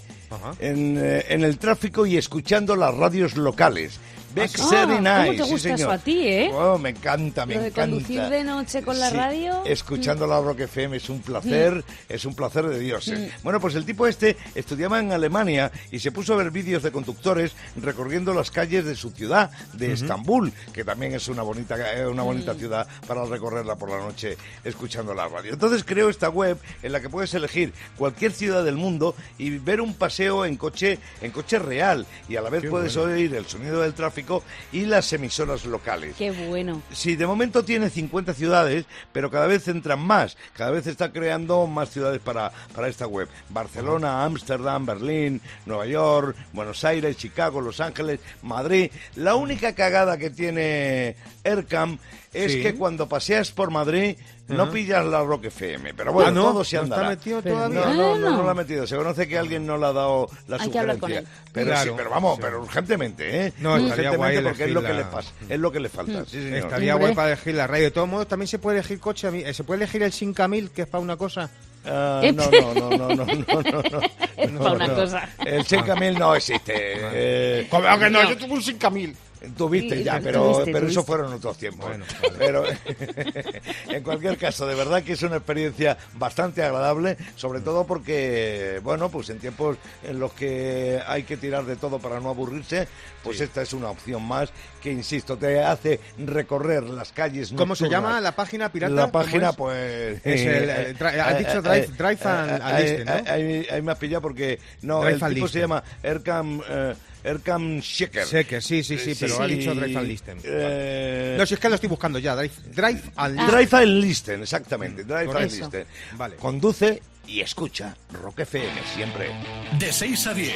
en, 0.60 0.98
eh, 1.00 1.25
en 1.29 1.44
el 1.44 1.60
tráfico 1.60 2.08
y 2.08 2.17
escuchando 2.17 2.75
las 2.75 2.96
radios 2.96 3.38
locales. 3.38 4.00
Big 4.41 4.51
Ah, 4.53 4.58
City 4.70 4.75
¿cómo 4.88 5.01
Night, 5.01 5.38
te 5.38 5.44
sí, 5.46 5.50
gusta 5.51 5.67
eso 5.70 5.77
señor. 5.77 5.91
a 5.94 5.98
ti, 5.98 6.27
eh? 6.27 6.51
Oh, 6.53 6.77
me 6.77 6.89
encanta, 6.89 7.46
me 7.46 7.56
Lo 7.56 7.62
de 7.62 7.67
encanta. 7.67 7.91
conducir 7.91 8.22
de 8.24 8.44
noche 8.44 8.82
con 8.84 9.00
la 9.00 9.10
Sí, 9.10 9.15
radio. 9.15 9.62
Mm. 9.63 9.67
Escuchando 9.67 10.27
la 10.27 10.39
Rock 10.41 10.60
FM 10.62 10.98
es 10.98 11.10
un 11.10 11.22
placer, 11.22 11.84
es 12.10 12.25
un 12.25 12.36
placer 12.36 12.65
de 12.67 12.79
dioses. 12.79 13.32
Bueno, 13.44 13.60
pues 13.60 13.75
el 13.75 13.86
tipo 13.86 14.08
este 14.08 14.38
estudiaba 14.56 15.00
en 15.00 15.12
Alemania 15.12 15.72
y 15.91 16.00
se 16.00 16.12
puso 16.12 16.34
a 16.34 16.38
ver 16.38 16.51
vídeos 16.51 16.84
de 16.84 16.91
conductores 16.91 17.53
recorriendo 17.82 18.34
las 18.34 18.51
calles 18.51 18.86
de 18.86 18.96
su 18.96 19.12
ciudad, 19.12 19.51
de 19.74 19.94
Estambul, 19.94 20.51
que 20.74 20.84
también 20.84 21.13
es 21.13 21.27
una 21.27 21.41
bonita, 21.44 21.75
eh, 21.98 22.06
una 22.08 22.24
bonita 22.24 22.53
Mm. 22.53 22.58
ciudad 22.60 22.88
para 23.08 23.25
recorrerla 23.25 23.75
por 23.75 23.89
la 23.89 23.98
noche 24.00 24.38
escuchando 24.63 25.13
la 25.13 25.27
radio. 25.27 25.53
Entonces 25.53 25.84
creo 25.84 26.10
esta 26.10 26.29
web 26.29 26.58
en 26.84 26.91
la 26.91 27.00
que 27.01 27.10
puedes 27.10 27.34
elegir 27.34 27.74
cualquier 27.98 28.32
ciudad 28.32 28.63
del 28.63 28.75
mundo 28.75 29.15
y 29.38 29.58
ver 29.58 29.82
un 29.82 29.94
paseo 29.94 30.46
en 30.46 30.58
coche, 30.58 31.00
en 31.22 31.32
coche 31.32 31.60
real 31.60 32.06
y 32.29 32.36
a 32.36 32.41
la 32.41 32.50
vez 32.50 32.65
puedes 32.70 32.96
oír 32.98 33.34
el 33.36 33.46
sonido 33.46 33.82
del 33.82 33.94
tráfico 33.94 34.26
y 34.72 34.86
las 34.86 35.12
emisoras 35.13 35.65
locales. 35.65 36.15
Qué 36.17 36.31
bueno. 36.31 36.81
Sí, 36.91 37.15
de 37.15 37.27
momento 37.27 37.63
tiene 37.63 37.89
50 37.89 38.34
ciudades, 38.34 38.86
pero 39.12 39.31
cada 39.31 39.48
vez 39.48 39.67
entran 39.67 40.00
más. 40.00 40.38
Cada 40.53 40.72
vez 40.72 40.88
está 40.88 41.12
creando 41.12 41.65
más 41.67 41.89
ciudades 41.89 42.22
para, 42.22 42.51
para 42.74 42.88
esta 42.88 43.07
web. 43.07 43.27
Barcelona, 43.50 44.24
Ámsterdam, 44.25 44.86
Berlín, 44.86 45.41
Nueva 45.65 45.86
York, 45.86 46.36
Buenos 46.53 46.84
Aires, 46.84 47.17
Chicago, 47.17 47.62
Los 47.62 47.79
Ángeles, 47.79 48.19
Madrid. 48.41 48.91
La 49.15 49.36
única 49.36 49.74
cagada 49.74 50.17
que 50.17 50.29
tiene 50.29 51.15
Aircam 51.43 51.98
es 52.34 52.55
que 52.57 52.75
cuando 52.75 53.07
paseas 53.07 53.51
por 53.51 53.72
Madrid 53.72 54.17
no 54.48 54.72
pillas 54.72 55.05
la 55.05 55.24
Rock 55.24 55.46
FM. 55.46 55.93
Pero 55.93 56.13
bueno, 56.13 56.29
ah, 56.29 56.51
todo 56.51 56.63
se 56.63 56.77
andará. 56.77 57.03
¿No 57.03 57.12
está 57.12 57.19
metido 57.19 57.41
todavía? 57.41 57.79
No, 57.81 57.93
no, 57.93 58.17
no, 58.17 58.29
no, 58.29 58.43
la 58.43 58.50
ha 58.50 58.51
ah. 58.51 58.53
metido. 58.53 58.88
Se 58.88 58.96
conoce 58.96 59.27
que 59.27 59.38
alguien 59.38 59.65
no 59.65 59.77
le 59.77 59.86
ha 59.86 59.93
dado 59.93 60.29
la 60.48 60.57
Hay 60.57 60.67
sugerencia. 60.67 61.24
Pero, 61.51 61.77
sí, 61.77 61.89
pero 61.96 62.10
vamos, 62.10 62.38
pero 62.39 62.62
urgentemente, 62.62 63.48
¿eh? 63.48 63.53
No, 63.60 63.74
urgentemente 63.74 64.17
guay 64.17 64.41
porque 64.41 64.63
es 64.65 64.72
lo 64.72 64.81
que 64.81 64.93
la... 64.93 65.12
pasa, 65.12 65.31
es 65.50 65.60
lo 65.60 65.72
que 65.72 65.79
les 65.79 65.91
falta. 65.91 66.22
Mm. 66.22 66.25
Sí, 66.25 66.41
señor. 66.41 66.57
Estaría 66.57 66.96
guay 66.96 67.13
para 67.13 67.29
elegir 67.29 67.55
la 67.55 67.67
radio. 67.67 67.84
De 67.86 67.91
todos 67.91 68.07
modos, 68.07 68.27
también 68.27 68.48
se 68.48 68.60
puede 68.60 68.79
elegir 68.79 69.00
coche, 69.00 69.53
se 69.53 69.63
puede 69.63 69.84
elegir 69.84 70.03
el 70.03 70.13
5000 70.13 70.72
que 70.72 70.84
es 70.84 70.88
para 70.88 71.01
una 71.01 71.17
cosa. 71.17 71.50
Uh, 71.86 72.34
no, 72.34 72.51
no, 72.51 72.74
no, 72.74 72.89
no, 72.89 73.15
no, 73.15 73.25
no, 73.25 73.62
no, 73.63 74.01
Es 74.38 74.51
no, 74.51 74.60
para 74.60 74.75
una 74.75 74.93
cosa. 74.93 75.29
El 75.46 75.65
5000 75.65 76.15
ah. 76.15 76.19
no 76.19 76.36
existe. 76.36 76.74
Eh, 76.75 77.67
aunque 77.72 78.10
no, 78.10 78.29
yo 78.29 78.38
tuve 78.38 78.53
un 78.53 78.62
5000. 78.62 79.15
Tuviste 79.56 79.98
Sí, 79.98 80.03
ya, 80.03 80.20
pero, 80.24 80.51
tuviste, 80.51 80.72
pero 80.72 80.88
eso 80.88 80.94
tuviste. 80.96 81.03
fueron 81.12 81.34
otros 81.34 81.58
tiempos. 81.58 81.88
Bueno, 81.88 82.06
Pero 82.38 82.63
en 83.89 84.03
cualquier 84.03 84.38
caso, 84.38 84.65
de 84.67 84.75
verdad 84.75 85.03
que 85.03 85.13
es 85.13 85.22
una 85.24 85.38
experiencia 85.38 85.98
bastante 86.15 86.63
agradable, 86.63 87.17
sobre 87.36 87.62
todo 87.62 87.86
porque, 87.86 88.79
bueno, 88.84 89.10
pues 89.10 89.29
en 89.29 89.39
tiempos 89.39 89.77
en 90.03 90.20
los 90.20 90.34
que 90.34 91.00
hay 91.08 91.24
que 91.24 91.38
tirar 91.38 91.65
de 91.65 91.75
todo 91.75 92.00
para 92.00 92.20
no 92.20 92.29
aburrirse, 92.29 92.88
pues 93.24 93.41
esta 93.41 93.62
es 93.62 93.74
una 93.74 93.89
opción 93.89 94.24
más 94.24 94.50
que, 94.82 94.91
insisto, 94.91 95.38
te 95.38 95.62
hace 95.63 96.00
recorrer 96.17 96.84
las 96.84 97.12
calles 97.12 97.51
¿Cómo 97.56 97.75
se 97.75 97.89
llama 97.89 98.22
la 98.22 98.32
página 98.36 98.72
pirata? 98.72 98.94
La 98.94 99.01
¿Cómo 99.03 99.12
página, 99.12 99.50
es? 99.50 99.56
pues... 99.56 100.22
Es 100.25 100.41
el, 100.41 100.70
eh, 100.70 100.96
has 101.22 101.38
dicho 101.39 101.62
drive- 101.62 101.88
drive 101.98 102.20
and- 102.24 102.62
and 102.62 102.79
listen, 102.79 103.06
¿no? 103.06 103.32
Ahí, 103.32 103.67
ahí 103.72 103.82
me 103.82 103.91
has 103.91 103.98
pillado 103.98 104.22
porque... 104.22 104.60
No, 104.82 105.01
Drive 105.01 105.25
el 105.27 105.34
tipo 105.34 105.48
se 105.48 105.60
llama 105.60 105.84
Erkam... 106.03 106.62
eh, 106.67 106.96
Erkam 107.27 107.79
Sheker. 107.79 108.25
Sé 108.25 108.46
que 108.46 108.62
sí, 108.62 108.84
sí, 108.84 108.98
sí, 108.98 109.15
pero 109.19 109.41
ha 109.41 109.48
dicho 109.48 109.74
Drive 109.75 109.98
and 109.98 110.07
Listen. 110.07 110.38
Eh, 110.43 111.36
No, 111.38 111.46
si 111.46 111.53
es 111.55 111.60
que 111.60 111.69
lo 111.69 111.75
estoy 111.75 111.89
buscando 111.89 112.19
ya. 112.19 112.36
Drive, 112.36 112.53
drive 112.74 113.01
and 113.15 113.36
Listen. 113.36 113.51
Drive 113.51 113.77
and 113.77 114.01
Listen, 114.01 114.41
exactamente. 114.41 115.03
Drive 115.03 115.29
and 115.31 115.46
Eso. 115.46 115.65
Listen. 115.65 115.86
Vale. 116.13 116.36
Conduce 116.38 117.01
y 117.27 117.41
escucha 117.41 117.96
Rock 118.22 118.39
FM 118.39 118.81
siempre. 118.96 119.29
De 119.77 119.91
6 119.91 120.27
a 120.27 120.34
10. 120.34 120.53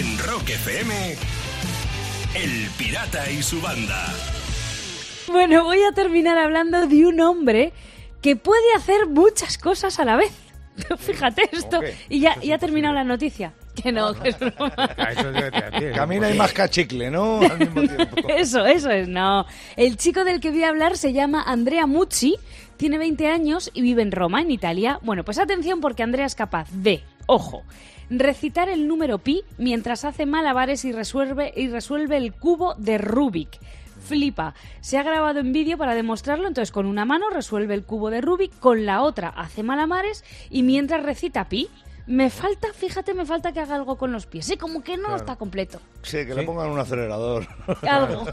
En 0.00 0.18
Rock 0.18 0.48
FM. 0.50 1.16
El 2.34 2.68
Pirata 2.76 3.30
y 3.30 3.42
su 3.42 3.60
banda. 3.60 4.06
Bueno, 5.28 5.64
voy 5.64 5.82
a 5.82 5.92
terminar 5.92 6.38
hablando 6.38 6.86
de 6.86 7.06
un 7.06 7.20
hombre 7.20 7.72
que 8.22 8.36
puede 8.36 8.74
hacer 8.76 9.06
muchas 9.06 9.58
cosas 9.58 9.98
a 9.98 10.04
la 10.04 10.16
vez. 10.16 10.32
Fíjate 10.98 11.48
esto. 11.52 11.80
Y 12.08 12.20
ya, 12.20 12.40
ya 12.40 12.56
ha 12.56 12.58
terminado 12.58 12.94
la 12.94 13.04
noticia. 13.04 13.52
Que 13.80 13.92
no, 13.92 14.12
que 14.14 14.30
es 14.30 14.38
broma. 14.40 14.72
Camina 15.94 16.30
y 16.30 16.36
masca 16.36 16.68
chicle, 16.68 17.10
¿no? 17.10 17.40
Al 17.40 17.58
mismo 17.58 17.82
tiempo. 17.82 18.28
Eso, 18.28 18.66
eso 18.66 18.90
es, 18.90 19.08
no. 19.08 19.46
El 19.76 19.96
chico 19.96 20.24
del 20.24 20.40
que 20.40 20.50
voy 20.50 20.64
a 20.64 20.68
hablar 20.68 20.96
se 20.96 21.12
llama 21.12 21.42
Andrea 21.46 21.86
Mucci, 21.86 22.36
tiene 22.76 22.98
20 22.98 23.28
años 23.28 23.70
y 23.74 23.82
vive 23.82 24.02
en 24.02 24.12
Roma, 24.12 24.40
en 24.40 24.50
Italia. 24.50 24.98
Bueno, 25.02 25.24
pues 25.24 25.38
atención 25.38 25.80
porque 25.80 26.02
Andrea 26.02 26.26
es 26.26 26.34
capaz 26.34 26.68
de, 26.72 27.02
ojo, 27.26 27.62
recitar 28.10 28.68
el 28.68 28.88
número 28.88 29.18
pi 29.18 29.42
mientras 29.58 30.04
hace 30.04 30.26
malabares 30.26 30.84
y 30.84 30.92
resuelve, 30.92 31.52
y 31.56 31.68
resuelve 31.68 32.16
el 32.16 32.32
cubo 32.32 32.74
de 32.74 32.98
Rubik. 32.98 33.58
Flipa. 33.98 34.54
Se 34.80 34.98
ha 34.98 35.02
grabado 35.02 35.40
en 35.40 35.52
vídeo 35.52 35.78
para 35.78 35.94
demostrarlo, 35.94 36.48
entonces 36.48 36.72
con 36.72 36.86
una 36.86 37.04
mano 37.04 37.30
resuelve 37.30 37.74
el 37.74 37.84
cubo 37.84 38.10
de 38.10 38.20
Rubik, 38.20 38.58
con 38.58 38.86
la 38.86 39.02
otra 39.02 39.28
hace 39.28 39.62
malabares 39.62 40.24
y 40.50 40.62
mientras 40.62 41.02
recita 41.02 41.48
pi, 41.48 41.68
me 42.08 42.30
falta, 42.30 42.72
fíjate, 42.72 43.12
me 43.12 43.26
falta 43.26 43.52
que 43.52 43.60
haga 43.60 43.74
algo 43.74 43.96
con 43.96 44.10
los 44.10 44.24
pies. 44.24 44.46
Sí, 44.46 44.56
como 44.56 44.82
que 44.82 44.96
no 44.96 45.14
está 45.14 45.36
completo. 45.36 45.78
Sí, 46.02 46.24
que 46.24 46.34
le 46.34 46.42
pongan 46.42 46.70
un 46.70 46.78
acelerador. 46.78 47.46
Algo. 47.82 48.26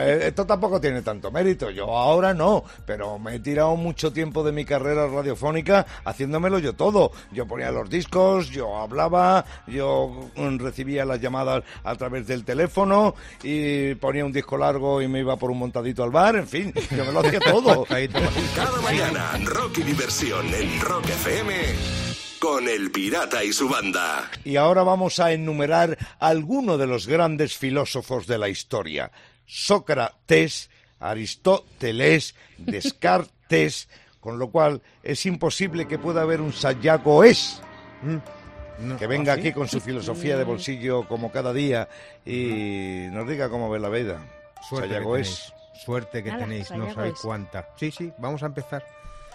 Esto 0.00 0.46
tampoco 0.46 0.80
tiene 0.80 1.02
tanto 1.02 1.30
mérito. 1.30 1.70
Yo 1.70 1.94
ahora 1.94 2.32
no, 2.32 2.64
pero 2.86 3.18
me 3.18 3.34
he 3.34 3.40
tirado 3.40 3.76
mucho 3.76 4.10
tiempo 4.10 4.42
de 4.42 4.52
mi 4.52 4.64
carrera 4.64 5.06
radiofónica 5.06 5.84
haciéndomelo 6.04 6.58
yo 6.60 6.72
todo. 6.72 7.12
Yo 7.30 7.46
ponía 7.46 7.70
los 7.70 7.90
discos, 7.90 8.48
yo 8.48 8.74
hablaba, 8.78 9.44
yo 9.66 10.30
mm, 10.34 10.58
recibía 10.58 11.04
las 11.04 11.20
llamadas 11.20 11.62
a 11.82 11.94
través 11.94 12.26
del 12.26 12.42
teléfono 12.44 13.14
y 13.42 13.94
ponía 13.96 14.24
un 14.24 14.32
disco 14.32 14.56
largo 14.56 15.02
y 15.02 15.08
me 15.08 15.20
iba 15.20 15.36
por 15.36 15.50
un 15.50 15.58
montadito 15.58 16.02
al 16.02 16.10
bar. 16.10 16.36
En 16.36 16.48
fin, 16.48 16.72
yo 16.90 17.04
me 17.04 17.12
lo 17.12 17.20
hacía 17.20 17.40
todo. 17.40 17.84
Cada 18.56 18.80
mañana, 18.80 19.32
rock 19.44 19.78
y 19.78 19.82
diversión 19.82 20.46
en 20.54 20.80
Rock 20.80 21.04
FM. 21.04 22.13
Con 22.40 22.68
el 22.68 22.90
Pirata 22.90 23.42
y 23.42 23.52
su 23.52 23.68
banda. 23.68 24.30
Y 24.44 24.56
ahora 24.56 24.82
vamos 24.82 25.18
a 25.18 25.32
enumerar 25.32 25.96
algunos 26.18 26.78
de 26.78 26.86
los 26.86 27.06
grandes 27.06 27.56
filósofos 27.56 28.26
de 28.26 28.36
la 28.38 28.48
historia. 28.48 29.10
Sócrates, 29.46 30.68
Aristóteles, 31.00 32.34
Descartes, 32.58 33.88
con 34.20 34.38
lo 34.38 34.50
cual 34.50 34.82
es 35.02 35.24
imposible 35.26 35.86
que 35.88 35.98
pueda 35.98 36.22
haber 36.22 36.40
un 36.40 36.52
Sayago 36.52 37.24
es 37.24 37.60
No. 38.02 38.96
que 38.98 39.06
venga 39.06 39.32
¿Ah, 39.32 39.36
sí? 39.36 39.40
aquí 39.40 39.52
con 39.52 39.68
su 39.68 39.80
filosofía 39.80 40.36
de 40.36 40.44
bolsillo 40.44 41.06
como 41.08 41.32
cada 41.32 41.52
día 41.52 41.88
y 42.26 43.06
nos 43.10 43.26
diga 43.28 43.48
cómo 43.48 43.70
ve 43.70 43.78
la 43.80 43.88
vida. 43.88 44.20
Sayago 44.68 45.16
es. 45.16 45.52
Suerte 45.84 46.22
que 46.22 46.30
tenéis, 46.30 46.70
no 46.70 46.92
sabéis 46.94 47.14
cuánta. 47.20 47.68
Sí, 47.76 47.90
sí, 47.90 48.12
vamos 48.18 48.42
a 48.42 48.46
empezar. 48.46 48.84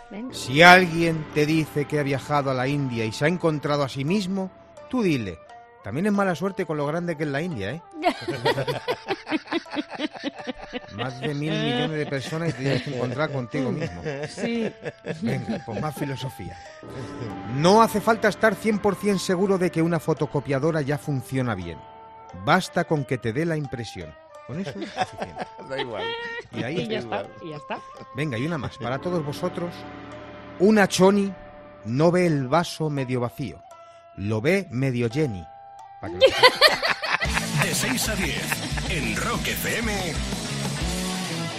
Venga. 0.10 0.34
Si 0.34 0.62
alguien 0.62 1.26
te 1.34 1.46
dice 1.46 1.86
que 1.86 2.00
ha 2.00 2.04
viajado 2.04 2.52
a 2.52 2.54
la 2.54 2.68
India 2.68 3.06
y 3.06 3.12
se 3.12 3.26
ha 3.26 3.28
encontrado 3.28 3.84
a 3.84 3.90
sí 3.90 4.06
mismo, 4.06 4.50
tú 4.90 5.04
dile. 5.04 5.38
También 5.84 6.08
es 6.08 6.14
mala 6.14 6.36
suerte 6.36 6.66
con 6.66 6.78
lo 6.78 6.86
grande 6.86 7.16
que 7.16 7.24
es 7.24 7.30
la 7.30 7.42
India, 7.42 7.72
¿eh? 7.72 7.82
Más 10.96 11.20
de 11.22 11.34
mil 11.34 11.52
millones 11.52 11.92
de 11.92 12.06
personas 12.06 12.50
y 12.50 12.54
te 12.54 12.60
tienes 12.60 12.84
que 12.84 12.96
encontrar 12.96 13.32
contigo 13.32 13.72
mismo. 13.72 14.02
Sí. 14.28 14.72
Venga, 15.22 15.64
pues 15.66 15.82
más 15.82 15.96
filosofía. 15.96 16.58
No 17.56 17.82
hace 17.82 18.02
falta 18.02 18.28
estar 18.28 18.56
100% 18.56 19.18
seguro 19.18 19.58
de 19.58 19.72
que 19.72 19.82
una 19.82 20.00
fotocopiadora 20.00 20.82
ya 20.82 20.98
funciona 20.98 21.56
bien. 21.56 21.80
Basta 22.46 22.84
con 22.84 23.06
que 23.06 23.18
te 23.18 23.34
dé 23.34 23.46
la 23.46 23.58
impresión. 23.58 24.14
Con 24.50 24.60
eso 24.60 24.72
es 24.72 24.90
suficiente. 25.08 25.46
Da 25.70 25.80
igual. 25.80 26.04
Y 26.52 26.64
ahí 26.64 26.80
Y 26.82 26.88
ya 26.88 26.98
está. 27.00 27.22
está, 27.22 27.46
y 27.46 27.50
ya 27.52 27.56
está. 27.58 27.80
Venga, 28.16 28.38
y 28.40 28.46
una 28.48 28.58
más. 28.58 28.76
Para 28.80 28.98
todos 29.00 29.24
vosotros, 29.24 29.72
una 30.58 30.88
choni 30.88 31.32
no 31.86 32.10
ve 32.12 32.26
el 32.26 32.48
vaso 32.48 32.90
medio 32.90 33.20
vacío, 33.22 33.62
lo 34.16 34.42
ve 34.42 34.68
medio 34.72 35.08
Jenny. 35.10 35.46
Para 36.02 36.14
que 36.18 36.26
lo- 36.28 37.64
De 37.64 37.76
6 37.76 38.10
a 38.10 38.16
10. 38.16 38.36
En 38.90 39.16
Rock 39.18 39.48
FM. 39.48 40.14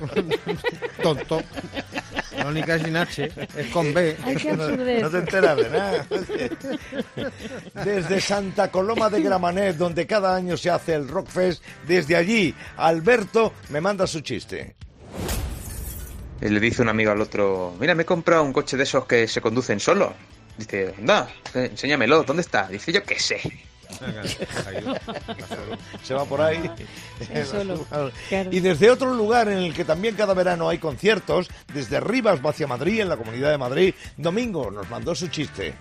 Tonto. 1.02 1.42
Verónica 2.36 2.78
sin 2.78 2.94
H, 2.94 3.32
es 3.56 3.66
con 3.68 3.94
B. 3.94 4.18
Ay, 4.22 4.36
qué 4.36 4.50
absurdez. 4.50 5.02
No 5.02 5.08
te 5.08 5.16
enteras 5.16 5.56
de 5.56 5.70
nada. 5.70 6.06
Desde 7.82 8.20
Santa 8.20 8.70
Coloma 8.70 9.08
de 9.08 9.22
Gramanet, 9.22 9.78
donde 9.78 10.06
cada 10.06 10.36
año 10.36 10.58
se 10.58 10.68
hace 10.68 10.94
el 10.94 11.08
Rockfest, 11.08 11.64
desde 11.88 12.16
allí, 12.16 12.54
Alberto 12.76 13.54
me 13.70 13.80
manda 13.80 14.06
su 14.06 14.20
chiste. 14.20 14.76
Y 16.42 16.50
le 16.50 16.60
dice 16.60 16.82
un 16.82 16.90
amigo 16.90 17.12
al 17.12 17.20
otro, 17.22 17.74
mira, 17.80 17.94
me 17.94 18.02
he 18.02 18.06
comprado 18.06 18.42
un 18.42 18.52
coche 18.52 18.76
de 18.76 18.82
esos 18.82 19.06
que 19.06 19.26
se 19.26 19.40
conducen 19.40 19.80
solos. 19.80 20.12
Dice, 20.58 20.94
anda, 20.98 21.30
enséñamelo, 21.54 22.24
¿dónde 22.24 22.42
está? 22.42 22.68
Dice, 22.68 22.92
yo 22.92 23.02
qué 23.02 23.18
sé. 23.18 23.69
Se 26.02 26.14
va 26.14 26.24
por 26.24 26.40
ahí. 26.40 26.70
Es 27.32 27.48
solo, 27.48 27.84
claro. 27.88 28.10
Y 28.50 28.60
desde 28.60 28.90
otro 28.90 29.14
lugar 29.14 29.48
en 29.48 29.58
el 29.58 29.74
que 29.74 29.84
también 29.84 30.14
cada 30.14 30.34
verano 30.34 30.68
hay 30.68 30.78
conciertos, 30.78 31.48
desde 31.72 32.00
Rivas 32.00 32.40
hacia 32.42 32.66
Madrid, 32.66 33.00
en 33.00 33.08
la 33.08 33.16
Comunidad 33.16 33.50
de 33.50 33.58
Madrid, 33.58 33.94
Domingo 34.16 34.70
nos 34.70 34.88
mandó 34.90 35.14
su 35.14 35.28
chiste. 35.28 35.74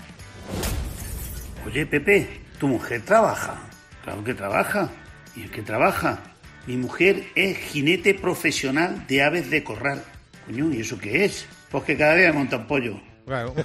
Oye, 1.66 1.86
Pepe, 1.86 2.42
¿tu 2.60 2.68
mujer 2.68 3.04
trabaja? 3.04 3.62
Claro 4.04 4.24
que 4.24 4.34
trabaja. 4.34 4.90
¿Y 5.36 5.44
el 5.44 5.52
que 5.52 5.62
trabaja? 5.62 6.20
Mi 6.68 6.78
mujer 6.78 7.28
es 7.36 7.58
jinete 7.58 8.14
profesional 8.14 9.06
de 9.08 9.24
aves 9.24 9.50
de 9.50 9.64
corral. 9.64 10.04
Coño, 10.46 10.72
¿y 10.72 10.82
eso 10.82 10.98
qué 10.98 11.26
es? 11.26 11.46
Pues 11.72 11.84
que 11.84 11.98
cada 11.98 12.16
día 12.16 12.34
monta 12.34 12.58
un 12.58 12.68
pollo. 12.68 13.00
Claro. 13.26 13.54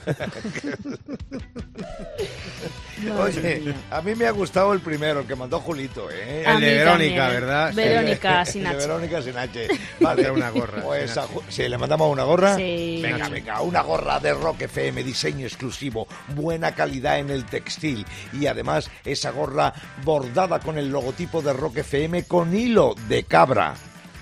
Oye, 3.18 3.74
a 3.90 4.00
mí 4.02 4.14
me 4.14 4.26
ha 4.26 4.30
gustado 4.30 4.72
el 4.72 4.80
primero, 4.80 5.20
el 5.20 5.26
que 5.26 5.34
mandó 5.36 5.60
Julito, 5.60 6.08
¿eh? 6.10 6.44
A 6.46 6.54
El 6.54 6.60
de 6.60 6.74
Verónica, 6.76 7.16
también. 7.22 7.40
¿verdad? 7.40 7.72
Verónica 7.74 8.44
sin 8.44 8.62
de 8.64 8.68
H. 8.68 8.76
Verónica 8.78 9.22
sin 9.22 9.36
H. 9.36 9.68
Vale. 10.00 10.30
Una 10.30 10.50
gorra, 10.50 10.82
Pues 10.82 11.16
a 11.16 11.26
sí, 11.48 11.68
le 11.68 11.78
mandamos 11.78 12.10
una 12.12 12.24
gorra. 12.24 12.56
Sí. 12.56 13.00
Venga, 13.02 13.28
venga, 13.28 13.60
una 13.60 13.82
gorra 13.82 14.18
de 14.20 14.34
Rock 14.34 14.62
FM, 14.62 15.02
diseño 15.02 15.46
exclusivo, 15.46 16.06
buena 16.34 16.74
calidad 16.74 17.18
en 17.18 17.30
el 17.30 17.44
textil 17.44 18.04
y 18.32 18.46
además 18.46 18.90
esa 19.04 19.30
gorra 19.30 19.72
bordada 20.02 20.60
con 20.60 20.78
el 20.78 20.88
logotipo 20.90 21.42
de 21.42 21.52
Rock 21.52 21.78
FM 21.78 22.24
con 22.24 22.54
hilo 22.56 22.94
de 23.08 23.24
cabra. 23.24 23.74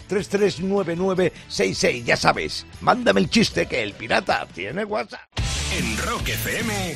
647-3399-66. 0.10 2.04
Ya 2.04 2.18
sabes, 2.18 2.66
mándame 2.82 3.22
el 3.22 3.30
chiste 3.30 3.66
que 3.66 3.82
el 3.84 3.94
pirata 3.94 4.46
tiene 4.54 4.84
WhatsApp. 4.86 5.22
En 5.78 5.98
Rock 5.98 6.30
FM, 6.30 6.96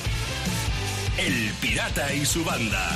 El 1.17 1.51
Pirata 1.59 2.13
y 2.13 2.25
su 2.25 2.45
banda. 2.45 2.95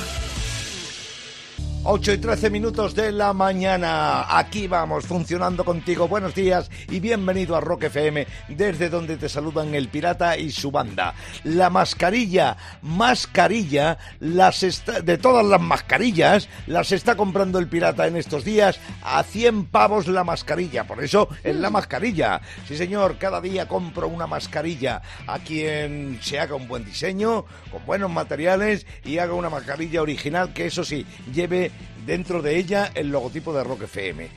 8 1.86 2.12
y 2.14 2.18
13 2.18 2.48
minutos 2.48 2.94
de 2.94 3.12
la 3.12 3.34
mañana. 3.34 4.38
Aquí 4.38 4.66
vamos, 4.66 5.04
funcionando 5.04 5.66
contigo. 5.66 6.08
Buenos 6.08 6.34
días 6.34 6.70
y 6.88 6.98
bienvenido 6.98 7.56
a 7.56 7.60
Rock 7.60 7.84
FM, 7.84 8.26
desde 8.48 8.88
donde 8.88 9.18
te 9.18 9.28
saludan 9.28 9.74
el 9.74 9.88
pirata 9.88 10.38
y 10.38 10.50
su 10.50 10.70
banda. 10.70 11.14
La 11.44 11.68
mascarilla, 11.68 12.56
mascarilla, 12.80 13.98
las 14.20 14.62
está- 14.62 15.00
de 15.02 15.18
todas 15.18 15.44
las 15.44 15.60
mascarillas, 15.60 16.48
las 16.66 16.90
está 16.90 17.16
comprando 17.18 17.58
el 17.58 17.68
pirata 17.68 18.06
en 18.06 18.16
estos 18.16 18.44
días 18.44 18.80
a 19.02 19.22
100 19.22 19.66
pavos 19.66 20.08
la 20.08 20.24
mascarilla. 20.24 20.84
Por 20.84 21.04
eso 21.04 21.28
es 21.42 21.54
la 21.54 21.68
mascarilla. 21.68 22.40
Sí, 22.66 22.78
señor, 22.78 23.18
cada 23.18 23.42
día 23.42 23.68
compro 23.68 24.08
una 24.08 24.26
mascarilla 24.26 25.02
a 25.26 25.38
quien 25.38 26.18
se 26.22 26.40
haga 26.40 26.54
un 26.54 26.66
buen 26.66 26.86
diseño, 26.86 27.44
con 27.70 27.84
buenos 27.84 28.10
materiales 28.10 28.86
y 29.04 29.18
haga 29.18 29.34
una 29.34 29.50
mascarilla 29.50 30.00
original 30.00 30.54
que 30.54 30.64
eso 30.66 30.82
sí, 30.82 31.04
lleve 31.30 31.72
dentro 32.06 32.42
de 32.42 32.56
ella 32.56 32.90
el 32.94 33.08
logotipo 33.08 33.52
de 33.52 33.64
Rock 33.64 33.82
FM. 33.82 34.28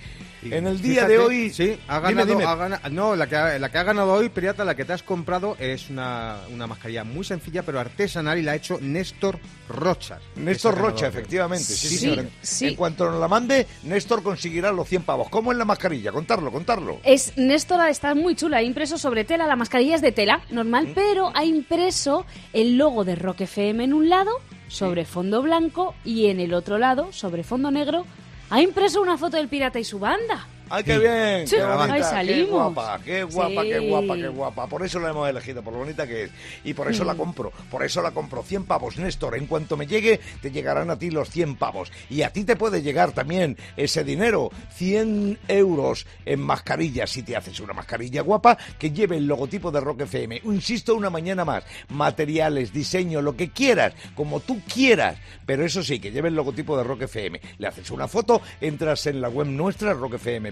En 0.43 0.67
el 0.67 0.82
día 0.82 0.93
Fíjate, 1.06 1.12
de 1.13 1.19
hoy... 1.19 1.50
Sí, 1.50 1.78
ha 1.88 2.00
ganado. 2.00 2.26
dime. 2.28 2.43
ha 2.45 2.56
gana- 2.56 2.82
no, 2.91 3.15
la 3.15 3.28
que, 3.28 3.36
ha, 3.36 3.60
la 3.60 3.69
que 3.69 3.78
ha 3.78 3.84
ganado 3.84 4.13
hoy, 4.13 4.30
Pirata, 4.30 4.63
la 4.63 4.76
que 4.76 4.86
te 4.86 4.93
has 4.93 5.04
comprado 5.04 5.56
es 5.60 5.89
una, 5.89 6.38
una 6.54 6.67
mascarilla 6.67 7.04
muy 7.04 7.26
sencilla, 7.26 7.63
pero 7.63 7.80
artesanal 7.80 8.38
y 8.38 8.43
la 8.43 8.52
ha 8.52 8.56
hecho 8.56 8.78
Néstor 8.82 9.39
Rochas. 9.67 10.21
Néstor 10.36 10.78
Rocha, 10.78 11.08
efectivamente. 11.08 11.65
Sí, 11.65 11.88
Sí, 11.88 11.97
señor. 11.97 12.26
Sí. 12.41 12.67
En 12.67 12.76
cuanto 12.76 13.10
nos 13.10 13.19
la 13.19 13.28
mande, 13.28 13.65
Néstor 13.84 14.21
conseguirá 14.23 14.71
los 14.71 14.88
100 14.88 15.04
pavos. 15.04 15.30
¿Cómo 15.30 15.52
es 15.52 15.58
la 15.58 15.65
mascarilla? 15.65 16.12
Contarlo, 16.12 16.52
contarlo. 16.52 17.00
Es 17.04 17.34
Néstor, 17.38 17.88
está 17.89 18.13
muy 18.15 18.36
chula, 18.36 18.58
ha 18.58 18.63
impreso 18.63 18.97
sobre 18.97 19.26
tela, 19.26 19.47
la 19.47 19.56
mascarilla 19.56 19.95
es 19.95 20.02
de 20.02 20.12
tela, 20.12 20.41
Mm. 20.50 20.56
normal, 20.56 20.91
pero 20.95 21.32
ha 21.36 21.43
impreso 21.45 22.26
el 22.54 22.78
logo 22.78 23.04
de 23.04 23.15
Rock 23.15 23.41
FM 23.41 23.84
en 23.84 23.93
un 23.93 24.08
lado, 24.10 24.32
sobre 24.67 25.06
fondo 25.06 25.41
blanco, 25.41 25.95
y 26.06 26.28
en 26.28 26.39
el 26.39 26.54
otro 26.54 26.78
lado, 26.78 27.12
sobre 27.12 27.43
fondo 27.43 27.71
negro, 27.71 28.06
ha 28.50 28.62
impreso 28.62 29.02
una 29.02 29.18
foto 29.18 29.38
del 29.38 29.48
pirata 29.48 29.80
y 29.80 29.84
su 29.84 30.00
banda. 30.00 30.48
¡Ay, 30.70 30.84
qué 30.84 30.98
bien! 31.00 31.48
Sí, 31.48 31.56
¡Qué 31.56 31.62
ahí 31.62 31.78
bonita! 31.78 31.96
¡Qué 31.96 32.04
salimos. 32.04 32.50
guapa! 32.74 33.00
¡Qué 33.04 33.24
guapa, 33.24 33.62
Sí. 33.64 33.70
qué 33.70 33.80
guapa, 33.80 34.16
qué 34.16 34.28
guapa! 34.28 34.68
Por 34.68 34.86
eso 34.86 35.00
la 35.00 35.10
hemos 35.10 35.30
elegido, 35.30 35.64
por 35.64 35.74
lo 35.74 35.80
bonita 35.80 36.06
que 36.08 36.24
es. 36.24 36.32
Y 36.64 36.74
por 36.74 36.90
eso 36.92 37.04
la 37.04 37.14
Mm. 37.14 37.18
compro. 37.18 37.52
Por 37.72 37.84
eso 37.84 38.02
la 38.02 38.12
compro. 38.12 38.44
100 38.44 38.66
pavos, 38.66 38.98
Néstor. 38.98 39.36
En 39.38 39.46
cuanto 39.48 39.78
me 39.78 39.88
llegue, 39.88 40.20
te 40.42 40.52
llegarán 40.52 40.90
a 40.90 40.98
ti 41.00 41.10
los 41.10 41.30
100 41.30 41.56
pavos. 41.56 41.92
Y 42.10 42.22
a 42.24 42.32
ti 42.32 42.44
te 42.44 42.56
puede 42.56 42.82
llegar 42.82 43.12
también 43.12 43.58
ese 43.78 44.04
dinero. 44.04 44.50
100 44.76 45.40
euros 45.48 46.06
en 46.26 46.40
mascarillas. 46.42 47.10
Si 47.10 47.24
te 47.24 47.36
haces 47.36 47.60
una 47.60 47.74
mascarilla 47.74 48.22
guapa, 48.22 48.58
que 48.78 48.92
lleve 48.92 49.18
el 49.18 49.28
logotipo 49.28 49.72
de 49.72 49.80
Rock 49.80 50.02
FM. 50.02 50.42
Insisto, 50.46 50.96
una 50.96 51.10
mañana 51.10 51.46
más. 51.46 51.64
Materiales, 51.90 52.72
diseño, 52.74 53.22
lo 53.22 53.36
que 53.36 53.50
quieras. 53.52 53.94
Como 54.16 54.40
tú 54.40 54.62
quieras. 54.72 55.18
Pero 55.46 55.66
eso 55.66 55.82
sí, 55.84 56.00
que 56.00 56.12
lleve 56.12 56.30
el 56.30 56.36
logotipo 56.36 56.78
de 56.78 56.84
Rock 56.84 57.04
FM. 57.04 57.40
Le 57.58 57.68
haces 57.68 57.90
una 57.92 58.08
foto, 58.08 58.42
entras 58.62 59.06
en 59.08 59.22
la 59.22 59.30
web 59.30 59.48
nuestra, 59.48 59.94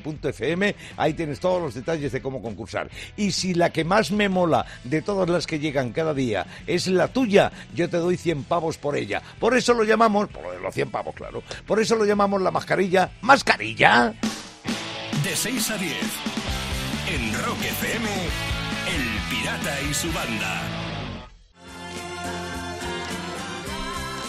rockfm.fm, 0.05 0.75
ahí 0.97 1.13
tienes 1.13 1.39
todos 1.39 1.61
los 1.61 1.73
detalles 1.73 2.11
de 2.11 2.21
cómo 2.21 2.41
concursar. 2.41 2.89
Y 3.17 3.31
si 3.31 3.53
la 3.53 3.71
que 3.71 3.83
más 3.83 4.11
me 4.11 4.29
mola 4.29 4.65
de 4.83 5.01
todas 5.01 5.29
las 5.29 5.47
que 5.47 5.59
llegan 5.59 5.91
cada 5.91 6.13
día 6.13 6.45
es 6.67 6.87
la 6.87 7.07
tuya, 7.07 7.51
yo 7.73 7.89
te 7.89 7.97
doy 7.97 8.17
100 8.17 8.43
pavos 8.43 8.77
por 8.77 8.95
ella. 8.95 9.21
Por 9.39 9.55
eso 9.55 9.73
lo 9.73 9.83
llamamos, 9.83 10.29
por 10.29 10.43
lo 10.43 10.51
de 10.51 10.59
los 10.59 10.73
100 10.73 10.89
pavos, 10.89 11.15
claro, 11.15 11.43
por 11.65 11.79
eso 11.79 11.95
lo 11.95 12.05
llamamos 12.05 12.41
la 12.41 12.51
mascarilla, 12.51 13.11
mascarilla. 13.21 14.13
De 15.23 15.35
6 15.35 15.71
a 15.71 15.77
10. 15.77 15.93
En 17.07 17.33
Rock 17.43 17.61
FM, 17.61 18.07
El 18.07 19.29
Pirata 19.29 19.81
y 19.89 19.93
su 19.93 20.11
banda. 20.11 20.94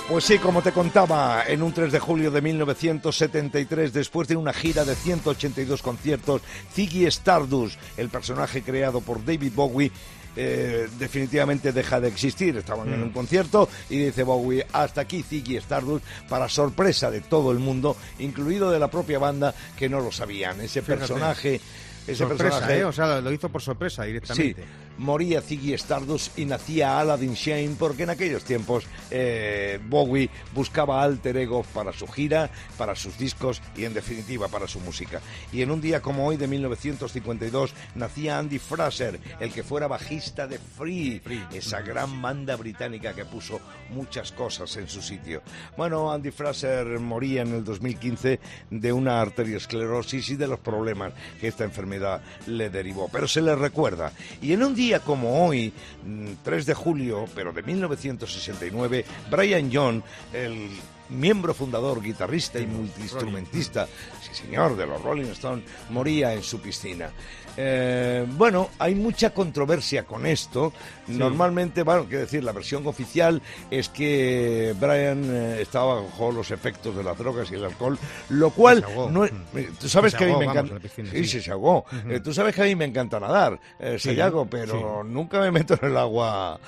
Pues 0.09 0.25
sí, 0.25 0.39
como 0.39 0.63
te 0.63 0.71
contaba, 0.71 1.43
en 1.49 1.63
un 1.63 1.73
3 1.73 1.91
de 1.91 1.99
julio 1.99 2.31
de 2.31 2.41
1973, 2.41 3.93
después 3.93 4.29
de 4.29 4.37
una 4.37 4.53
gira 4.53 4.85
de 4.85 4.95
182 4.95 5.83
conciertos, 5.83 6.43
Ziggy 6.73 7.07
Stardust, 7.07 7.77
el 7.97 8.09
personaje 8.09 8.63
creado 8.63 9.01
por 9.01 9.25
David 9.25 9.53
Bowie, 9.53 9.91
eh, 10.37 10.87
definitivamente 11.01 11.73
deja 11.73 12.01
de 12.01 12.07
existir. 12.07 12.57
Estaban 12.57 12.93
en 12.95 13.03
un 13.03 13.11
concierto 13.11 13.69
y 13.91 13.99
dice 13.99 14.23
Bowie, 14.23 14.65
hasta 14.73 15.01
aquí 15.01 15.25
Ziggy 15.25 15.57
Stardust, 15.57 16.05
para 16.29 16.49
sorpresa 16.49 17.11
de 17.11 17.23
todo 17.23 17.51
el 17.51 17.59
mundo, 17.59 17.97
incluido 18.21 18.71
de 18.71 18.79
la 18.79 18.89
propia 18.89 19.19
banda, 19.19 19.55
que 19.77 19.89
no 19.89 20.01
lo 20.01 20.13
sabían. 20.13 20.61
Ese 20.61 20.83
Fíjate. 20.83 20.99
personaje... 21.01 21.61
Ese 22.07 22.19
sorpresa, 22.19 22.45
personaje 22.45 22.79
¿eh? 22.79 22.85
O 22.85 22.93
sea, 22.93 23.21
lo 23.21 23.33
hizo 23.33 23.49
por 23.49 23.61
sorpresa 23.61 24.05
Sí, 24.05 24.09
directamente. 24.09 24.65
Moría 24.99 25.41
Ziggy 25.41 25.75
Stardust 25.75 26.39
y 26.39 26.45
nacía 26.45 26.99
Aladdin 26.99 27.35
Shane 27.35 27.77
porque 27.79 28.05
en 28.05 28.11
aquellos 28.11 28.45
tiempos 28.45 28.85
eh, 29.11 29.79
Bowie 29.89 30.31
buscaba 30.55 31.03
alter 31.03 31.37
ego 31.37 31.65
para 31.75 31.93
su 31.93 32.07
gira, 32.07 32.51
para 32.79 32.95
sus 32.95 33.19
discos 33.19 33.63
y 33.77 33.85
en 33.85 33.95
definitiva 33.95 34.49
para 34.49 34.67
su 34.67 34.81
música. 34.81 35.21
Y 35.53 35.63
en 35.63 35.71
un 35.71 35.81
día 35.81 36.01
como 36.01 36.27
hoy 36.27 36.37
de 36.37 36.49
1952 36.49 37.75
nacía 37.95 38.39
Andy 38.39 38.59
Fraser, 38.59 39.21
el 39.41 39.53
que 39.53 39.63
fuera 39.63 39.87
bajista 39.87 40.47
de 40.47 40.59
Free, 40.59 41.23
esa 41.53 41.81
gran 41.81 42.21
banda 42.23 42.57
británica 42.57 43.15
que 43.15 43.25
puso 43.25 43.61
muchas 43.91 44.33
cosas 44.33 44.77
en 44.77 44.89
su 44.89 45.03
sitio. 45.03 45.43
Bueno, 45.77 46.13
Andy 46.13 46.31
Fraser 46.31 46.99
moría 46.99 47.43
en 47.43 47.55
el 47.55 47.65
2015 47.65 48.41
de 48.71 48.93
una 48.93 49.21
arteriosclerosis 49.21 50.31
y 50.31 50.37
de 50.37 50.47
los 50.47 50.61
problemas 50.61 51.13
que 51.41 51.49
esta 51.49 51.65
enfermedad 51.65 52.23
le 52.47 52.71
derivó, 52.71 53.09
pero 53.11 53.29
se 53.29 53.43
le 53.43 53.55
recuerda. 53.55 54.13
Y 54.41 54.53
en 54.53 54.63
un 54.63 54.75
día 54.75 54.86
como 55.05 55.47
hoy, 55.47 55.73
mm, 56.05 56.33
3 56.43 56.67
de 56.67 56.75
julio, 56.75 57.27
pero 57.35 57.53
de 57.53 57.63
1969, 57.63 59.05
Brian 59.31 59.71
John, 59.73 60.03
el 60.33 60.69
miembro 61.09 61.55
fundador, 61.55 62.03
guitarrista 62.03 62.59
y 62.59 62.67
multiinstrumentista, 62.67 63.87
sí 64.23 64.35
señor, 64.35 64.77
de 64.77 64.87
los 64.87 65.03
Rolling 65.03 65.31
Stones, 65.33 65.65
moría 65.91 66.33
en 66.35 66.43
su 66.43 66.61
piscina. 66.61 67.11
Eh, 67.57 68.25
bueno, 68.29 68.71
hay 68.79 68.95
mucha 68.95 69.31
controversia 69.31 70.05
con 70.05 70.27
esto. 70.27 70.73
Normalmente, 71.09 71.83
bueno, 71.83 72.05
quiero 72.05 72.21
decir, 72.23 72.43
la 72.45 72.53
versión 72.53 72.87
oficial 72.87 73.41
es 73.71 73.89
que 73.89 74.75
Brian 74.79 75.23
eh, 75.25 75.59
estaba 75.63 76.03
bajo 76.03 76.33
los 76.33 76.51
efectos 76.51 76.97
de 76.97 77.03
las 77.05 77.17
drogas 77.17 77.51
y 77.51 77.55
el 77.55 77.65
alcohol, 77.65 77.99
lo 78.31 78.51
cual 78.51 78.85
no 79.11 79.25
es- 79.25 79.33
Mm. 79.33 79.59
eh, 79.59 79.71
tú 79.81 79.89
sabes 79.89 80.15
que 80.15 80.25
a 80.25 80.27
mí 80.27 80.37
me 80.37 80.45
encanta, 80.47 80.75
sí, 81.13 81.25
sí. 81.27 81.41
se 81.41 81.51
ahogó. 81.53 81.85
Eh, 82.09 82.21
tú 82.21 82.33
sabes 82.35 82.55
que 82.55 82.63
a 82.63 82.65
mí 82.65 82.75
me 82.75 82.85
encanta 82.85 83.19
nadar, 83.21 83.59
eh, 83.79 83.97
Sí, 83.99 84.09
Sayago, 84.11 84.47
pero 84.47 85.03
sí. 85.03 85.09
nunca 85.11 85.41
me 85.41 85.51
meto 85.51 85.75
en 85.81 85.89
el 85.91 85.97
agua 85.97 86.59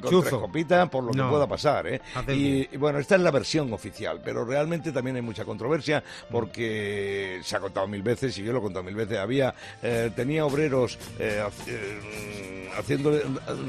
con 0.00 0.10
Chuzo. 0.10 0.20
tres 0.28 0.32
copitas 0.40 0.88
por 0.88 1.04
lo 1.04 1.12
que 1.12 1.18
No. 1.18 1.30
pueda 1.30 1.46
pasar, 1.46 1.86
Y, 2.28 2.68
y 2.72 2.76
bueno, 2.76 2.98
esta 2.98 3.14
es 3.16 3.20
la 3.20 3.30
versión 3.30 3.72
oficial, 3.72 4.20
pero 4.24 4.44
realmente 4.44 4.92
también 4.92 5.16
hay 5.16 5.22
mucha 5.22 5.44
controversia 5.44 6.02
porque 6.30 7.40
se 7.42 7.56
ha 7.56 7.60
contado 7.60 7.86
mil 7.86 8.02
veces 8.02 8.36
y 8.38 8.42
yo 8.44 8.52
lo 8.52 8.58
he 8.58 8.62
contado 8.62 8.82
mil 8.82 8.94
veces. 8.94 9.18
Había 9.18 9.54
tenía 10.26 10.44
obreros 10.44 10.98
eh, 11.20 11.40
eh, 11.68 12.68
haciendo 12.76 13.12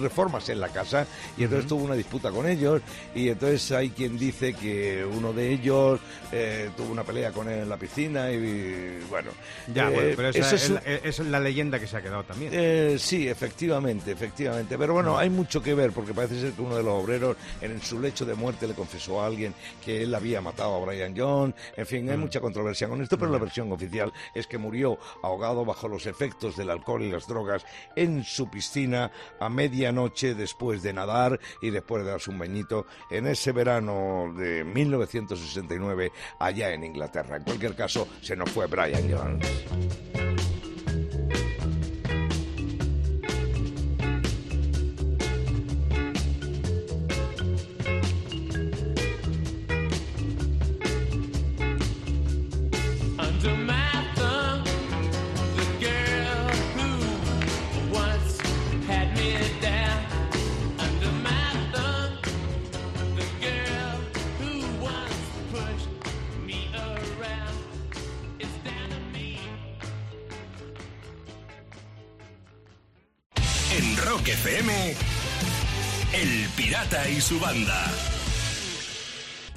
reformas 0.02 0.50
en 0.50 0.60
la 0.60 0.70
casa 0.70 1.06
y 1.38 1.44
entonces 1.44 1.68
tuvo 1.70 1.84
una 1.84 1.94
disputa 1.96 2.32
con 2.32 2.48
ellos 2.50 2.82
y 3.16 3.30
entonces 3.30 3.72
hay 3.72 3.92
quien 3.92 4.18
dice 4.18 4.54
que 4.54 5.06
uno 5.06 5.32
de 5.34 5.52
ellos 5.54 6.00
eh, 6.32 6.70
tuvo 6.76 6.92
una 6.92 7.04
pelea 7.04 7.32
con 7.32 7.48
él 7.48 7.60
en 7.60 7.70
la 7.70 7.78
piscina 7.78 8.32
y, 8.32 9.00
bueno, 9.10 9.30
Ya, 9.74 9.90
bueno, 9.92 10.14
pero 10.16 10.30
esa 10.30 10.56
es, 10.56 10.70
la- 10.72 10.80
es 10.80 11.20
la 11.20 11.40
leyenda 11.40 11.80
que 11.80 11.86
se 11.88 11.96
ha 11.96 12.02
quedado 12.02 12.24
también. 12.24 13.00
sí, 13.00 13.28
efectivamente, 13.30 14.12
efectivamente. 14.12 14.78
Pero 14.78 14.94
bueno, 14.94 15.18
hay 15.18 15.30
mucho 15.30 15.62
que 15.62 15.74
ver 15.76 15.92
porque 15.92 16.14
parece 16.14 16.42
ser 16.42 16.52
que 16.54 16.62
uno 16.62 16.76
de 16.76 16.84
los 16.84 17.04
obreros 17.04 17.38
en 17.62 17.80
su 17.82 18.00
lecho 18.00 18.26
de 18.26 18.34
muerte 18.34 18.68
le 18.68 18.74
confesó 18.74 19.22
a 19.22 19.28
alguien 19.28 19.54
que 19.86 20.02
él 20.04 20.14
había 20.16 20.42
matado 20.42 20.76
a 20.76 20.86
Brian 20.86 21.14
John. 21.16 21.54
En 21.78 21.86
fin, 21.86 22.10
hay 22.10 22.18
mucha 22.18 22.40
controversia 22.42 22.88
con 22.90 23.02
esto, 23.02 23.18
pero 23.18 23.32
la 23.32 23.38
versión 23.38 23.72
oficial 23.72 24.12
es 24.34 24.48
que 24.48 24.58
murió 24.58 24.98
ahogado 25.22 25.64
bajo 25.64 25.88
los 25.88 26.06
efectos 26.08 26.47
del 26.56 26.70
alcohol 26.70 27.04
y 27.04 27.12
las 27.12 27.28
drogas 27.28 27.66
en 27.96 28.24
su 28.24 28.50
piscina 28.50 29.12
a 29.40 29.50
medianoche 29.50 30.36
después 30.36 30.82
de 30.84 30.94
nadar 30.94 31.40
y 31.62 31.70
después 31.70 32.04
de 32.04 32.12
darse 32.12 32.30
un 32.30 32.40
bañito 32.40 32.86
en 33.10 33.28
ese 33.28 33.52
verano 33.52 34.34
de 34.38 34.64
1969 34.64 36.12
allá 36.40 36.74
en 36.74 36.84
Inglaterra. 36.84 37.38
En 37.38 37.44
cualquier 37.44 37.76
caso, 37.76 38.08
se 38.22 38.36
nos 38.36 38.50
fue 38.52 38.68
Brian 38.68 39.12
Jones. 39.12 40.27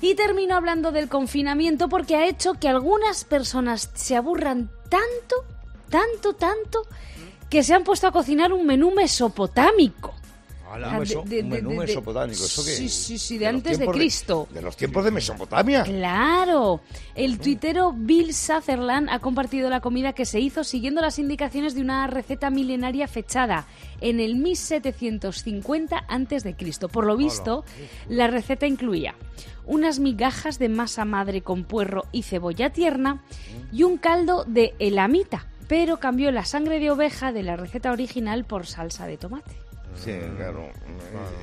Y 0.01 0.15
termino 0.17 0.57
hablando 0.57 0.91
del 0.91 1.09
confinamiento 1.09 1.89
porque 1.89 2.17
ha 2.17 2.27
hecho 2.27 2.55
que 2.55 2.69
algunas 2.69 3.25
personas 3.25 3.91
se 3.95 4.17
aburran 4.17 4.71
tanto, 4.89 5.45
tanto, 5.89 6.33
tanto, 6.33 6.83
que 7.49 7.63
se 7.63 7.75
han 7.75 7.85
puesto 7.85 8.09
a 8.09 8.13
cocinar 8.13 8.53
un 8.53 8.67
menú 8.67 8.91
mesopotámico. 8.93 10.15
Ala, 10.71 10.89
Ah, 10.93 10.95
un, 10.95 10.99
meso- 11.01 11.23
de- 11.25 11.37
de- 11.37 11.43
un 11.43 11.49
menú 11.49 11.69
de- 11.71 11.75
de- 11.75 11.81
mesopotámico, 11.87 12.45
¿eso 12.45 12.65
qué 12.65 12.71
Sí, 12.71 12.89
sí, 12.89 13.19
sí, 13.19 13.39
de 13.39 13.47
antes 13.47 13.79
de 13.79 13.87
Cristo. 13.87 14.47
De, 14.53 14.63
los 14.63 14.77
tiempos 14.77 15.05
de 15.05 15.11
Mesopotamia. 15.11 15.83
Claro, 15.83 16.81
el 17.15 17.39
tuitero 17.39 17.93
Bill 17.97 18.33
Sutherland 18.35 19.09
ha 19.11 19.19
compartido 19.19 19.69
la 19.71 19.81
comida 19.81 20.13
que 20.13 20.25
se 20.25 20.41
hizo 20.41 20.63
siguiendo 20.65 21.01
las 21.01 21.19
indicaciones 21.19 21.75
de 21.75 21.81
una 21.81 22.07
receta 22.07 22.51
milenaria 22.51 23.09
fechada 23.09 23.67
en 24.01 24.21
el 24.21 24.37
1750 24.37 26.05
a.C. 26.09 26.57
Por 26.93 27.07
lo 27.07 27.17
visto, 27.17 27.65
la 28.09 28.27
receta 28.29 28.67
incluía 28.67 29.15
unas 29.67 29.99
migajas 29.99 30.59
de 30.59 30.69
masa 30.69 31.05
madre 31.05 31.43
con 31.43 31.65
puerro 31.65 32.05
y 32.13 32.23
cebolla 32.23 32.71
tierna 32.71 33.23
y 33.73 33.83
un 33.85 33.99
caldo 33.99 34.45
de 34.45 34.75
elamita, 34.79 35.47
pero 35.69 35.99
cambió 36.01 36.33
la 36.33 36.45
sangre 36.45 36.81
de 36.81 36.91
oveja 36.91 37.33
de 37.33 37.43
la 37.45 37.57
receta 37.57 37.93
original 37.93 38.45
por 38.45 38.67
salsa 38.67 39.07
de 39.07 39.17
tomate. 39.17 39.53
Sí, 39.97 40.13
claro. 40.37 40.71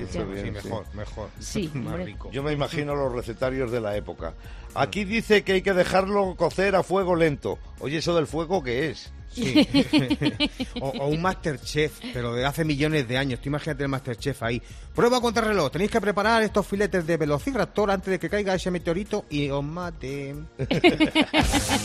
hizo 0.01 0.19
Ya. 0.19 0.23
bien, 0.25 0.45
Sí, 0.45 0.51
mejor, 0.51 0.85
mejor. 0.95 1.29
Sí, 1.39 1.71
Más 1.73 1.85
hombre. 1.87 2.05
rico. 2.05 2.31
Yo 2.31 2.43
me 2.43 2.53
imagino 2.53 2.95
los 2.95 3.11
recetarios 3.13 3.71
de 3.71 3.81
la 3.81 3.95
época. 3.95 4.33
Aquí 4.73 5.05
dice 5.05 5.43
que 5.43 5.53
hay 5.53 5.61
que 5.61 5.73
dejarlo 5.73 6.35
cocer 6.35 6.75
a 6.75 6.83
fuego 6.83 7.15
lento. 7.15 7.57
Oye, 7.79 7.97
¿eso 7.97 8.15
del 8.15 8.27
fuego 8.27 8.63
qué 8.63 8.89
es? 8.89 9.11
Sí. 9.31 9.67
o, 10.81 10.89
o 10.89 11.07
un 11.07 11.21
Masterchef, 11.21 11.99
pero 12.13 12.33
de 12.33 12.45
hace 12.45 12.63
millones 12.65 13.07
de 13.07 13.17
años. 13.17 13.39
Tú 13.41 13.49
imagínate 13.49 13.83
el 13.83 13.89
Masterchef 13.89 14.41
ahí. 14.43 14.61
Prueba 14.95 15.19
contra 15.21 15.43
reloj. 15.43 15.69
Tenéis 15.71 15.91
que 15.91 16.01
preparar 16.01 16.41
estos 16.41 16.65
filetes 16.65 17.05
de 17.05 17.17
velociraptor 17.17 17.91
antes 17.91 18.09
de 18.11 18.19
que 18.19 18.29
caiga 18.29 18.55
ese 18.55 18.71
meteorito 18.71 19.25
y 19.29 19.49
os 19.49 19.63
mate. 19.63 20.35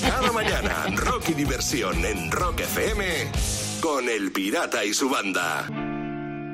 Cada 0.01 0.33
mañana, 0.33 0.87
rock 0.97 1.31
y 1.31 1.35
diversión 1.35 2.05
en 2.05 2.31
Rock 2.31 2.61
FM 2.61 3.05
con 3.81 4.09
El 4.09 4.31
Pirata 4.33 4.85
y 4.85 4.95
su 4.95 5.11
banda. 5.11 5.67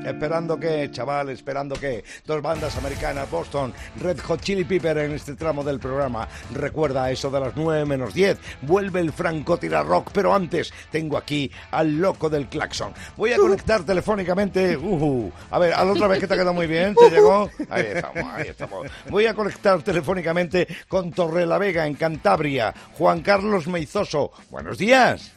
Esperando 0.05 0.59
que, 0.59 0.91
chaval, 0.91 1.29
esperando 1.31 1.75
que 1.77 2.05
dos 2.25 2.41
bandas 2.41 2.77
americanas, 2.77 3.31
Boston, 3.31 3.73
Red 4.01 4.21
Hot 4.21 4.41
Chili 4.41 4.65
Pepper 4.65 4.99
en 4.99 5.13
este 5.13 5.35
tramo 5.35 5.63
del 5.63 5.79
programa. 5.79 6.29
Recuerda 6.53 7.11
eso 7.11 7.31
de 7.31 7.41
las 7.41 7.57
9 7.57 7.85
menos 7.85 8.15
10. 8.15 8.39
Vuelve 8.63 9.01
el 9.01 9.13
Franco 9.13 9.59
Tira 9.59 9.83
Rock, 9.83 10.11
pero 10.13 10.35
antes 10.35 10.73
tengo 10.91 11.17
aquí 11.17 11.51
al 11.71 11.99
loco 11.99 12.31
del 12.31 12.47
claxon. 12.47 12.93
Voy 13.17 13.33
a 13.33 13.37
conectar 13.37 13.85
telefónicamente. 13.85 14.77
ujú. 14.77 15.33
A 15.51 15.59
ver, 15.59 15.75
a 15.75 15.85
la 15.85 15.93
otra 15.93 16.09
vez 16.09 16.21
que 16.21 16.27
te 16.27 16.35
ha 16.35 16.37
quedado 16.37 16.55
muy 16.55 16.67
bien, 16.67 16.95
¿te 16.95 17.11
llegó? 17.11 17.51
Ahí 17.69 17.87
estamos, 17.95 18.25
ahí 18.35 18.49
estamos. 18.49 18.87
Voy 19.11 19.27
a 19.27 19.35
conectar 19.35 19.83
telefónicamente 19.83 20.67
con 20.89 21.13
Torrelavega 21.13 21.87
en 21.87 21.95
Cantabria. 21.95 22.75
Juan 22.95 23.21
Carlos 23.21 23.67
Meizoso. 23.67 24.33
Buenos 24.51 24.79
días. 24.79 25.33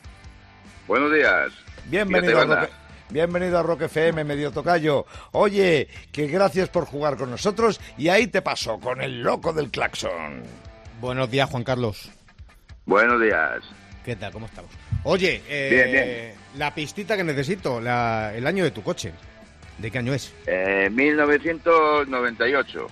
Buenos 0.88 1.14
días. 1.14 1.52
Bienvenido 1.86 2.40
Bienvenido 3.12 3.60
a 3.60 3.64
Rock 3.64 3.82
FM, 3.84 4.24
medio 4.24 4.52
tocayo. 4.52 5.06
Oye, 5.34 5.88
que 6.14 6.28
gracias 6.28 6.70
por 6.70 6.86
jugar 6.86 7.18
con 7.18 7.30
nosotros 7.32 7.82
y 7.98 8.08
ahí 8.10 8.28
te 8.28 8.42
paso 8.42 8.80
con 8.80 9.02
el 9.02 9.22
loco 9.22 9.52
del 9.52 9.70
claxon. 9.70 10.44
Buenos 11.02 11.30
días, 11.30 11.50
Juan 11.50 11.64
Carlos. 11.66 12.10
Buenos 12.86 13.22
días. 13.22 13.60
¿Qué 14.06 14.16
tal? 14.16 14.32
¿Cómo 14.32 14.46
estamos? 14.46 14.72
Oye, 15.04 15.42
eh, 15.50 15.70
Bien, 15.72 15.92
bien. 15.92 16.34
la 16.58 16.74
pistita 16.74 17.18
que 17.18 17.24
necesito, 17.24 17.82
la- 17.82 18.32
el 18.34 18.48
año 18.48 18.64
de 18.64 18.72
tu 18.72 18.82
coche. 18.82 19.12
¿De 19.78 19.92
qué 19.92 19.98
año 19.98 20.14
es? 20.14 20.34
Eh, 20.48 20.90
1998. 20.92 22.88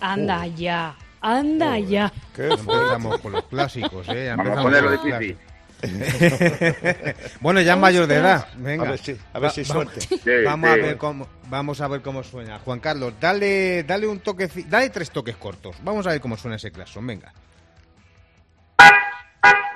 Anda 0.00 0.46
ya, 0.46 0.94
anda 1.20 1.78
ya. 1.80 2.12
¿Qué 2.34 2.46
Empezamos 2.48 3.18
con 3.20 3.32
los 3.32 3.44
clásicos, 3.46 4.08
¿eh? 4.08 4.32
Vamos 4.36 4.58
a 4.58 4.62
ponerlo 4.62 4.90
difícil. 4.92 5.10
clásicos. 5.10 5.42
bueno, 7.40 7.60
ya 7.60 7.74
es 7.74 7.78
mayor 7.78 8.06
de 8.06 8.16
edad. 8.16 8.48
Venga. 8.56 8.86
A 8.88 8.90
ver 8.90 8.98
si, 8.98 9.16
a 9.32 9.38
ver 9.38 9.50
si 9.50 9.60
hay 9.60 9.66
Va- 9.66 9.72
suerte. 9.74 10.00
Sí, 10.18 10.30
Vamos 10.44 10.70
a 10.70 10.76
ver 10.76 10.96
cómo 10.98 11.28
vamos 11.48 11.80
a 11.80 11.88
ver 11.88 12.02
cómo 12.02 12.22
suena. 12.22 12.58
Juan 12.58 12.80
Carlos, 12.80 13.14
dale 13.20 13.84
dale 13.84 14.06
un 14.06 14.20
toque, 14.20 14.48
dale 14.68 14.90
tres 14.90 15.10
toques 15.10 15.36
cortos. 15.36 15.76
Vamos 15.82 16.06
a 16.06 16.10
ver 16.10 16.20
cómo 16.20 16.36
suena 16.36 16.56
ese 16.56 16.70
claxon, 16.72 17.06
venga. 17.06 17.32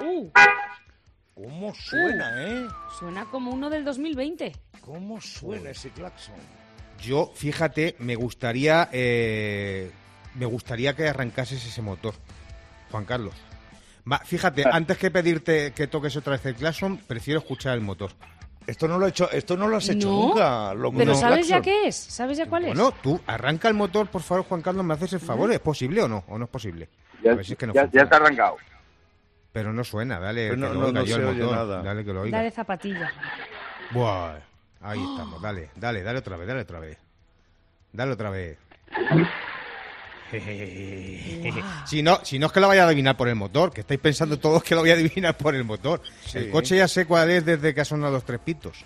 Uh, 0.01 0.29
¿Cómo 1.35 1.75
suena, 1.75 2.43
eh? 2.45 2.67
suena 2.99 3.25
como 3.27 3.53
uno 3.53 3.71
del 3.71 3.85
2020. 3.85 4.53
¿Cómo 4.81 5.21
suena 5.21 5.71
ese 5.71 5.91
claxon? 5.91 6.35
Yo, 7.01 7.33
fíjate, 7.35 7.97
me 7.99 8.15
gustaría 8.17 8.89
eh, 8.93 9.91
me 10.35 10.47
gustaría 10.47 10.95
que 10.95 11.09
arrancases 11.09 11.65
ese 11.65 11.83
motor, 11.83 12.15
Juan 12.91 13.05
Carlos. 13.05 13.35
Va, 14.11 14.19
fíjate, 14.19 14.65
antes 14.71 14.99
que 14.99 15.11
pedirte 15.11 15.73
que 15.73 15.87
toques 15.87 16.17
otra 16.17 16.33
vez 16.33 16.45
el 16.47 16.55
claxon, 16.57 16.99
prefiero 16.99 17.41
escuchar 17.41 17.75
el 17.75 17.81
motor. 17.83 18.11
Esto 18.67 18.87
no 18.87 18.99
lo 18.99 19.07
he 19.07 19.11
hecho, 19.11 19.31
esto 19.31 19.57
no 19.57 19.67
lo 19.69 19.77
has 19.77 19.89
hecho 19.89 20.09
No, 20.09 20.27
nunca, 20.29 20.73
Pero 20.97 21.15
¿sabes 21.15 21.49
ya 21.49 21.61
qué 21.61 21.89
es? 21.89 21.97
¿Sabes 21.97 22.39
ya 22.39 22.47
cuál 22.47 22.63
es? 22.65 22.69
Bueno, 22.77 22.93
tú 23.03 23.21
arranca 23.27 23.69
el 23.69 23.75
motor, 23.75 24.09
por 24.09 24.23
favor, 24.23 24.45
Juan 24.45 24.63
Carlos, 24.63 24.85
me 24.85 24.95
haces 24.95 25.13
el 25.15 25.21
favor. 25.21 25.53
¿Es 25.53 25.61
posible 25.61 26.03
o 26.03 26.09
no? 26.09 26.25
¿O 26.29 26.39
no 26.39 26.45
es 26.45 26.51
posible? 26.51 26.89
Ya, 27.23 27.33
A 27.33 27.35
ver 27.37 27.45
si 27.45 27.53
es 27.53 27.59
que 27.59 27.67
no 27.67 27.75
ya- 27.75 27.89
ya 27.93 28.03
está 28.03 28.17
arrancado. 28.17 28.57
Pero 29.53 29.73
no 29.73 29.85
suena, 29.85 30.19
dale 30.19 30.49
Pero 30.51 30.57
no- 30.61 30.69
que 30.69 30.75
lo 30.75 30.81
no- 30.81 30.87
oiga 30.87 31.01
no 31.01 31.07
yo 31.07 31.15
se 31.17 31.21
el 31.23 31.29
oye 31.29 31.43
motor. 31.43 31.57
nada. 31.57 31.83
Dale 31.83 32.05
que 32.05 32.13
lo 32.13 32.21
oiga. 32.23 32.39
Dale 32.39 32.51
zapatilla. 32.51 33.13
Buah, 33.91 34.37
ahí 34.81 35.01
estamos, 35.01 35.43
dale, 35.43 35.71
dale, 35.77 36.03
dale 36.03 36.19
otra 36.21 36.37
vez, 36.37 36.49
dale 36.49 36.61
otra 36.63 36.79
vez. 36.81 36.99
Dale 37.93 38.13
otra 38.13 38.31
vez. 38.31 38.59
Si 41.87 42.03
no, 42.03 42.21
si 42.25 42.39
no 42.39 42.47
es 42.47 42.53
que 42.53 42.61
lo 42.61 42.69
vaya 42.69 42.85
a 42.85 42.87
adivinar 42.87 43.17
por 43.17 43.29
el 43.29 43.35
motor, 43.35 43.73
que 43.73 43.83
estáis 43.83 44.01
pensando 44.01 44.39
todos 44.39 44.63
que 44.63 44.75
lo 44.75 44.81
voy 44.83 44.91
a 44.91 44.95
adivinar 44.95 45.37
por 45.37 45.55
el 45.55 45.65
motor. 45.65 46.01
Sí. 46.27 46.39
El 46.39 46.51
coche 46.51 46.77
ya 46.77 46.89
sé 46.89 47.07
cuál 47.07 47.31
es 47.31 47.45
desde 47.45 47.75
que 47.75 47.81
ha 47.81 47.85
sonado 47.85 48.13
los 48.13 48.25
tres 48.25 48.41
pitos. 48.45 48.85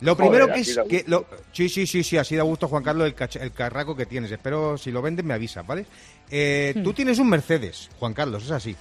Lo 0.00 0.16
Joder, 0.16 0.30
primero 0.30 0.52
que 0.54 0.60
es 0.60 0.78
que 0.88 1.04
lo- 1.06 1.26
sí, 1.52 1.68
sí, 1.68 1.86
sí, 1.86 2.02
sí, 2.02 2.18
así 2.18 2.34
da 2.36 2.42
gusto 2.42 2.68
Juan 2.68 2.82
Carlos 2.82 3.06
el, 3.06 3.42
el 3.42 3.52
carraco 3.52 3.96
que 3.96 4.06
tienes. 4.06 4.30
Espero 4.30 4.76
si 4.76 4.90
lo 4.90 5.00
vendes 5.00 5.24
me 5.24 5.34
avisas, 5.34 5.66
¿vale? 5.66 5.86
Eh, 6.30 6.74
Tú 6.82 6.92
tienes 6.92 7.18
un 7.18 7.28
Mercedes, 7.28 7.88
Juan 7.98 8.12
Carlos, 8.12 8.44
es 8.44 8.50
así. 8.50 8.76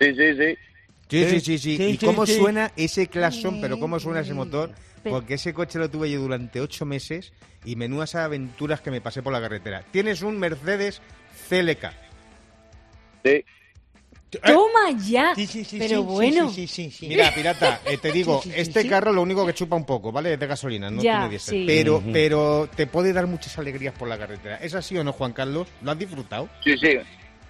Sí, 0.00 0.14
sí, 0.14 0.36
sí. 0.36 0.58
Sí, 1.08 1.24
sí, 1.24 1.40
sí, 1.40 1.58
sí. 1.58 1.76
Sí, 1.76 1.82
¿Y 1.84 1.96
sí, 1.98 2.06
cómo 2.06 2.26
sí. 2.26 2.36
suena 2.36 2.72
ese 2.76 3.06
claxon? 3.06 3.60
Pero 3.60 3.78
cómo 3.78 4.00
suena 4.00 4.20
ese 4.20 4.34
motor? 4.34 4.72
Porque 5.04 5.34
ese 5.34 5.54
coche 5.54 5.78
lo 5.78 5.88
tuve 5.88 6.10
yo 6.10 6.20
durante 6.20 6.60
ocho 6.60 6.84
meses 6.84 7.32
y 7.64 7.76
menudas 7.76 8.14
aventuras 8.16 8.80
que 8.80 8.90
me 8.90 9.00
pasé 9.00 9.22
por 9.22 9.32
la 9.32 9.40
carretera. 9.40 9.84
Tienes 9.92 10.22
un 10.22 10.36
Mercedes 10.38 11.00
CLK. 11.48 11.92
Sí. 13.24 13.44
Toma 14.42 14.90
ya. 15.06 15.34
Sí, 15.36 15.46
sí, 15.46 15.64
sí, 15.64 15.78
Pero 15.78 16.00
sí, 16.00 16.06
bueno. 16.06 16.48
sí, 16.50 16.66
sí, 16.66 16.90
sí, 16.90 16.90
sí. 16.90 17.08
Mira, 17.08 17.30
pirata, 17.34 17.80
eh, 17.86 17.96
te 17.96 18.10
digo, 18.10 18.40
Sí, 18.42 18.48
sí, 18.50 18.54
sí, 18.56 18.60
este 18.60 18.82
sí. 18.82 18.88
carro 18.88 19.12
lo 19.12 19.22
único 19.22 19.46
que 19.46 19.54
chupa 19.54 19.76
un 19.76 19.86
poco, 19.86 20.10
¿vale? 20.10 20.34
Es 20.34 20.40
de 20.40 20.46
gasolina, 20.48 20.90
no 20.90 21.00
Ya, 21.00 21.12
tiene 21.12 21.28
diésel. 21.30 21.54
sí. 21.60 21.64
Pero, 21.66 22.02
pero 22.12 22.68
te 22.74 22.86
puede 22.88 23.12
dar 23.12 23.26
muchas 23.28 23.56
alegrías 23.58 23.94
por 23.94 24.08
la 24.08 24.18
carretera. 24.18 24.56
¿Es 24.56 24.74
así 24.74 24.98
o 24.98 25.04
no, 25.04 25.12
Juan 25.12 25.32
Carlos? 25.32 25.68
¿Lo 25.82 25.92
has 25.92 25.98
disfrutado? 25.98 26.48
Sí, 26.64 26.76
sí. 26.76 26.96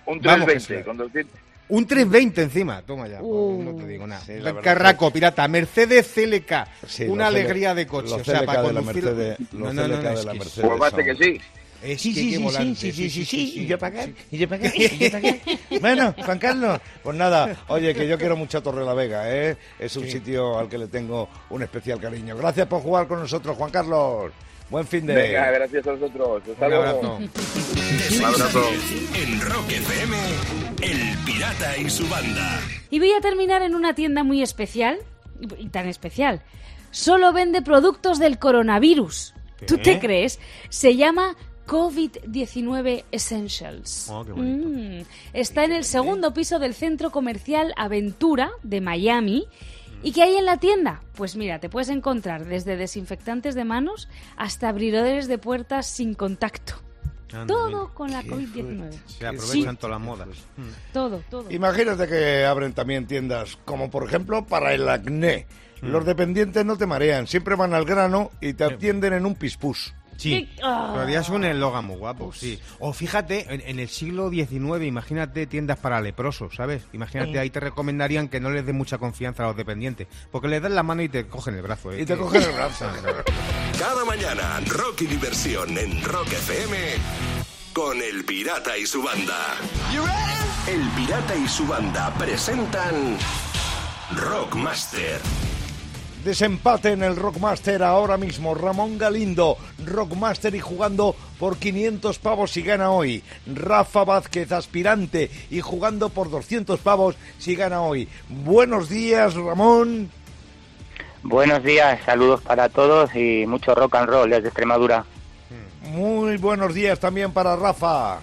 Un 0.05 0.21
Vamos, 0.21 0.47
que 0.47 0.53
320 0.53 0.79
sí. 0.79 0.85
con 0.85 0.97
200. 0.99 1.41
Un 1.69 1.85
320 1.87 2.43
encima, 2.43 2.83
toma 2.83 3.09
ya, 3.09 3.21
Uh. 3.21 3.63
no 3.63 3.75
te 3.75 3.87
digo 3.87 4.07
nada. 4.07 4.21
Sí, 4.25 4.35
Carraco, 4.63 5.11
pirata, 5.11 5.47
Mercedes 5.49 6.07
CLK, 6.15 6.53
Sí, 6.87 7.05
una 7.05 7.27
alegría 7.27 7.75
de 7.75 7.87
coche. 7.87 8.11
los 8.11 8.21
o 8.21 8.25
sea, 8.25 8.39
CLK 8.41 8.47
para 8.47 8.63
de 8.63 8.73
la 8.73 8.81
conducir... 8.81 9.05
Mercedes, 9.05 9.39
los 9.53 9.75
CLK 9.75 10.03
de 10.03 10.15
es 10.15 10.25
la 10.25 10.33
que 10.33 10.39
Mercedes. 10.39 10.71
Pues 10.79 10.95
que 10.95 11.15
sí. 11.17 11.41
Es 11.83 12.01
Sí, 12.01 12.15
que 12.15 12.21
sí, 12.21 12.31
sí, 12.31 12.75
sí, 12.75 12.93
sí, 12.93 13.11
sí, 13.11 13.25
sí, 13.25 13.53
y 13.61 13.67
yo 13.67 13.79
para 13.79 14.03
acá, 14.03 14.11
y 14.31 14.39
yo 14.39 14.49
para 14.49 14.67
acá, 14.69 14.77
y 14.77 14.99
yo 14.99 15.11
para 15.11 15.29
acá. 15.29 15.39
Bueno, 15.81 16.15
Juan 16.25 16.39
Carlos, 16.39 16.81
pues 17.03 17.17
nada, 17.17 17.55
oye, 17.69 17.95
que 17.95 18.09
yo 18.09 18.17
quiero 18.17 18.35
mucho 18.37 18.59
a 18.59 18.63
Torre 18.63 18.85
la 18.85 18.95
Vega, 18.95 19.31
¿eh? 19.31 19.57
Es 19.79 19.95
un 19.97 20.09
sitio 20.09 20.59
al 20.59 20.69
que 20.69 20.79
le 20.79 20.87
tengo 20.87 21.29
un 21.51 21.63
especial 21.63 22.01
cariño. 22.01 22.35
Gracias 22.37 22.67
por 22.67 22.81
jugar 22.81 23.07
con 23.07 23.19
nosotros, 23.21 23.57
Juan 23.57 23.71
Carlos. 23.71 24.33
Buen 24.71 24.87
fin 24.87 25.07
de... 25.07 25.15
Venga, 25.15 25.51
gracias 25.51 25.87
a 25.87 25.93
vosotros. 25.93 26.43
Hasta 26.51 26.65
Un 26.67 26.71
luego. 26.73 26.85
abrazo. 26.89 27.19
De 28.07 28.13
seis 28.13 28.23
a 28.23 28.29
abrazo. 28.29 28.63
10, 28.71 29.17
en 29.17 29.41
Rock 29.41 29.69
FM, 29.69 30.17
El 30.81 31.25
Pirata 31.25 31.77
y 31.77 31.91
su 31.91 32.09
banda. 32.09 32.61
Y 32.89 33.01
voy 33.01 33.11
a 33.11 33.21
terminar 33.21 33.63
en 33.63 33.75
una 33.75 33.97
tienda 33.97 34.23
muy 34.23 34.43
especial, 34.43 34.99
y 35.59 35.71
tan 35.71 35.89
especial. 35.89 36.41
Solo 36.93 37.33
vende 37.33 37.63
productos 37.63 38.21
del 38.21 38.39
coronavirus. 38.39 39.35
¿Tú 39.67 39.79
te 39.79 39.99
crees? 39.99 40.39
Se 40.69 40.95
llama 40.95 41.35
COVID-19 41.67 43.03
Essentials. 43.11 44.09
Oh, 44.09 44.25
qué 44.25 44.31
bonito. 44.31 44.69
Mm. 44.69 45.05
Está 45.33 45.65
en 45.65 45.73
el 45.73 45.83
segundo 45.83 46.33
piso 46.33 46.61
del 46.61 46.75
centro 46.75 47.11
comercial 47.11 47.75
Aventura 47.77 48.53
de 48.63 48.81
Miami. 48.81 49.49
¿Y 50.05 50.13
qué 50.13 50.23
hay 50.23 50.37
en 50.37 50.45
la 50.45 50.59
tienda? 50.59 51.03
Pues 51.17 51.35
mira, 51.35 51.59
te 51.59 51.69
puedes 51.69 51.89
encontrar 51.89 52.45
desde 52.45 52.77
desinfectantes 52.77 53.57
de 53.57 53.65
manos 53.65 54.09
hasta 54.37 54.69
abridores 54.69 55.27
de 55.27 55.39
puertas 55.39 55.89
sin 55.89 56.15
contacto. 56.15 56.86
Todo 57.47 57.93
con 57.93 58.11
la 58.11 58.23
Qué 58.23 58.31
COVID-19. 58.31 58.91
Se 59.07 59.27
aprovechan 59.27 59.75
Sí. 59.75 59.79
todas 59.81 59.91
las 59.91 60.01
modas. 60.01 60.29
Todo, 60.93 61.23
todo. 61.31 61.51
Imagínate 61.51 62.07
que 62.07 62.45
abren 62.45 62.73
también 62.73 63.07
tiendas 63.07 63.59
como 63.65 63.91
por 63.91 64.05
ejemplo 64.05 64.47
para 64.47 64.73
el 64.75 64.89
acné. 64.89 65.47
Los 65.83 66.05
dependientes 66.07 66.65
no 66.65 66.77
te 66.79 66.87
marean, 66.87 67.27
siempre 67.27 67.55
van 67.55 67.75
al 67.75 67.85
grano 67.85 68.31
y 68.41 68.55
te 68.55 68.65
atienden 68.65 69.13
en 69.13 69.27
un 69.27 69.35
pispús. 69.35 69.95
Sí, 70.17 70.49
¿Qué? 70.57 70.63
Ah. 70.65 70.93
todavía 70.95 71.21
es 71.21 71.29
un 71.29 71.45
eslogan 71.45 71.85
muy 71.85 71.97
guapo, 71.97 72.33
sí. 72.33 72.59
O 72.79 72.95
fíjate, 72.95 73.53
en, 73.53 73.61
en 73.61 73.79
el 73.79 73.89
siglo 73.91 74.31
XIX, 74.31 74.83
imagínate 74.87 75.47
tiendas 75.47 75.77
para 75.79 76.01
leprosos, 76.01 76.55
¿sabes? 76.57 76.85
Imagínate, 76.95 77.39
ahí 77.39 77.51
te 77.51 77.61
recomendarían 77.61 78.29
que 78.29 78.41
no 78.41 78.49
les 78.49 78.65
dé 78.65 78.73
mucha 78.73 78.97
confianza 78.97 79.45
a 79.45 79.49
los 79.49 79.57
dependientes, 79.59 80.07
porque 80.33 80.49
les 80.49 80.63
das 80.63 80.73
la 80.73 80.83
mano 80.83 81.03
y 81.03 81.11
te 81.11 81.27
cogen 81.27 81.57
el 81.57 81.63
brazo. 81.63 81.93
¿eh? 81.93 82.01
Y 82.01 82.07
te 82.07 82.17
cogen 82.17 82.41
el 82.43 82.53
brazo. 82.55 82.87
Cada 83.79 84.07
mañana, 84.07 84.61
Rock 84.69 85.03
y 85.03 85.07
Diversión 85.07 85.77
en 85.77 86.03
Rock 86.03 86.33
FM 86.33 86.77
con 87.75 88.01
El 88.01 88.25
Pirata 88.25 88.79
y 88.79 88.87
su 88.87 89.03
banda. 89.03 89.59
El 90.67 90.81
Pirata 90.97 91.37
y 91.37 91.47
su 91.47 91.67
banda 91.67 92.15
presentan 92.15 93.19
Rockmaster. 94.13 95.21
Desempate 96.25 96.93
en 96.93 97.03
el 97.03 97.17
Rockmaster 97.17 97.83
ahora 97.83 98.17
mismo. 98.17 98.55
Ramón 98.55 98.97
Galindo, 98.97 99.59
Rockmaster 99.85 100.55
y 100.55 100.61
jugando 100.61 101.15
por 101.39 101.59
500 101.59 102.19
pavos 102.19 102.53
si 102.53 102.63
gana 102.63 102.91
hoy. 102.91 103.23
Rafa 103.47 104.05
Vázquez, 104.05 104.53
aspirante 104.53 105.31
y 105.51 105.61
jugando 105.61 106.09
por 106.09 106.31
200 106.31 106.81
pavos 106.81 107.17
si 107.39 107.55
gana 107.55 107.83
hoy. 107.83 108.09
Buenos 108.29 108.89
días, 108.89 109.35
Ramón. 109.35 110.11
Buenos 111.23 111.63
días, 111.63 112.01
saludos 112.05 112.41
para 112.43 112.69
todos 112.69 113.15
y 113.15 113.47
mucho 113.47 113.75
rock 113.75 113.97
and 113.97 114.09
roll 114.09 114.31
desde 114.31 114.49
Extremadura. 114.49 115.05
Muy 115.83 116.37
buenos 116.37 116.75
días 116.75 116.99
también 116.99 117.33
para 117.33 117.57
Rafa. 117.57 118.19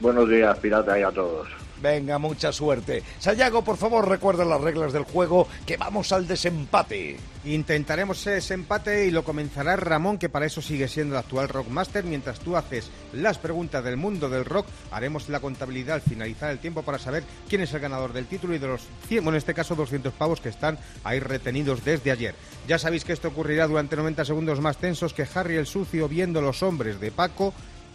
Buenos 0.00 0.28
días, 0.28 0.58
pirata, 0.58 0.98
y 0.98 1.02
a 1.02 1.10
todos. 1.10 1.61
Venga, 1.82 2.18
mucha 2.18 2.52
suerte. 2.52 3.02
Sayago, 3.18 3.64
por 3.64 3.76
favor, 3.76 4.08
recuerda 4.08 4.44
las 4.44 4.60
reglas 4.60 4.92
del 4.92 5.02
juego, 5.02 5.48
que 5.66 5.76
vamos 5.76 6.12
al 6.12 6.28
desempate. 6.28 7.16
Intentaremos 7.44 8.20
ese 8.20 8.30
desempate 8.30 9.06
y 9.06 9.10
lo 9.10 9.24
comenzará 9.24 9.74
Ramón, 9.74 10.16
que 10.16 10.28
para 10.28 10.46
eso 10.46 10.62
sigue 10.62 10.86
siendo 10.86 11.16
el 11.16 11.18
actual 11.18 11.48
Rockmaster. 11.48 12.04
Mientras 12.04 12.38
tú 12.38 12.56
haces 12.56 12.88
las 13.12 13.38
preguntas 13.38 13.82
del 13.82 13.96
mundo 13.96 14.28
del 14.28 14.44
rock, 14.44 14.66
haremos 14.92 15.28
la 15.28 15.40
contabilidad 15.40 15.96
al 15.96 16.02
finalizar 16.02 16.52
el 16.52 16.60
tiempo 16.60 16.82
para 16.82 17.00
saber 17.00 17.24
quién 17.48 17.62
es 17.62 17.74
el 17.74 17.80
ganador 17.80 18.12
del 18.12 18.26
título 18.26 18.54
y 18.54 18.58
de 18.58 18.68
los 18.68 18.82
100, 19.08 19.24
bueno, 19.24 19.36
en 19.36 19.38
este 19.38 19.54
caso 19.54 19.74
200 19.74 20.12
pavos 20.12 20.40
que 20.40 20.50
están 20.50 20.78
ahí 21.02 21.18
retenidos 21.18 21.84
desde 21.84 22.12
ayer. 22.12 22.36
Ya 22.68 22.78
sabéis 22.78 23.04
que 23.04 23.12
esto 23.12 23.26
ocurrirá 23.26 23.66
durante 23.66 23.96
90 23.96 24.24
segundos 24.24 24.60
más 24.60 24.76
tensos 24.76 25.12
que 25.12 25.26
Harry 25.34 25.56
el 25.56 25.66
Sucio 25.66 26.08
viendo 26.08 26.40
los 26.40 26.62
hombres 26.62 27.00
de 27.00 27.10
Paco. 27.10 27.52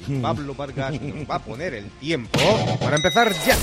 Y 0.07 0.19
Pablo 0.19 0.53
Vargas 0.53 1.01
nos 1.01 1.29
va 1.29 1.35
a 1.35 1.43
poner 1.43 1.73
el 1.73 1.89
tiempo 1.91 2.39
para 2.79 2.97
empezar 2.97 3.31
ya. 3.45 3.55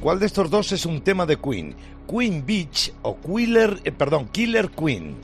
¿Cuál 0.00 0.20
de 0.20 0.26
estos 0.26 0.50
dos 0.50 0.70
es 0.72 0.86
un 0.86 1.00
tema 1.00 1.26
de 1.26 1.36
Queen? 1.38 1.74
¿Queen 2.08 2.44
Beach 2.46 2.92
o 3.02 3.18
Killer, 3.20 3.80
eh, 3.84 3.90
perdón, 3.92 4.28
Killer 4.28 4.70
Queen? 4.70 5.16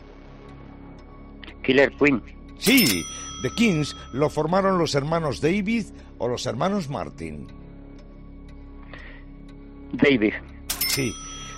Killer 1.63 1.93
Queen, 1.93 2.21
Sí, 2.59 3.05
The 3.43 3.51
Kings 3.57 3.95
lo 4.13 4.31
formaron 4.31 4.79
los 4.79 4.95
hermanos 4.95 5.41
David 5.41 5.87
o 6.19 6.29
los 6.29 6.47
hermanos 6.47 6.89
Martin. 6.89 7.47
David, 9.93 10.33
Sí, 10.89 11.13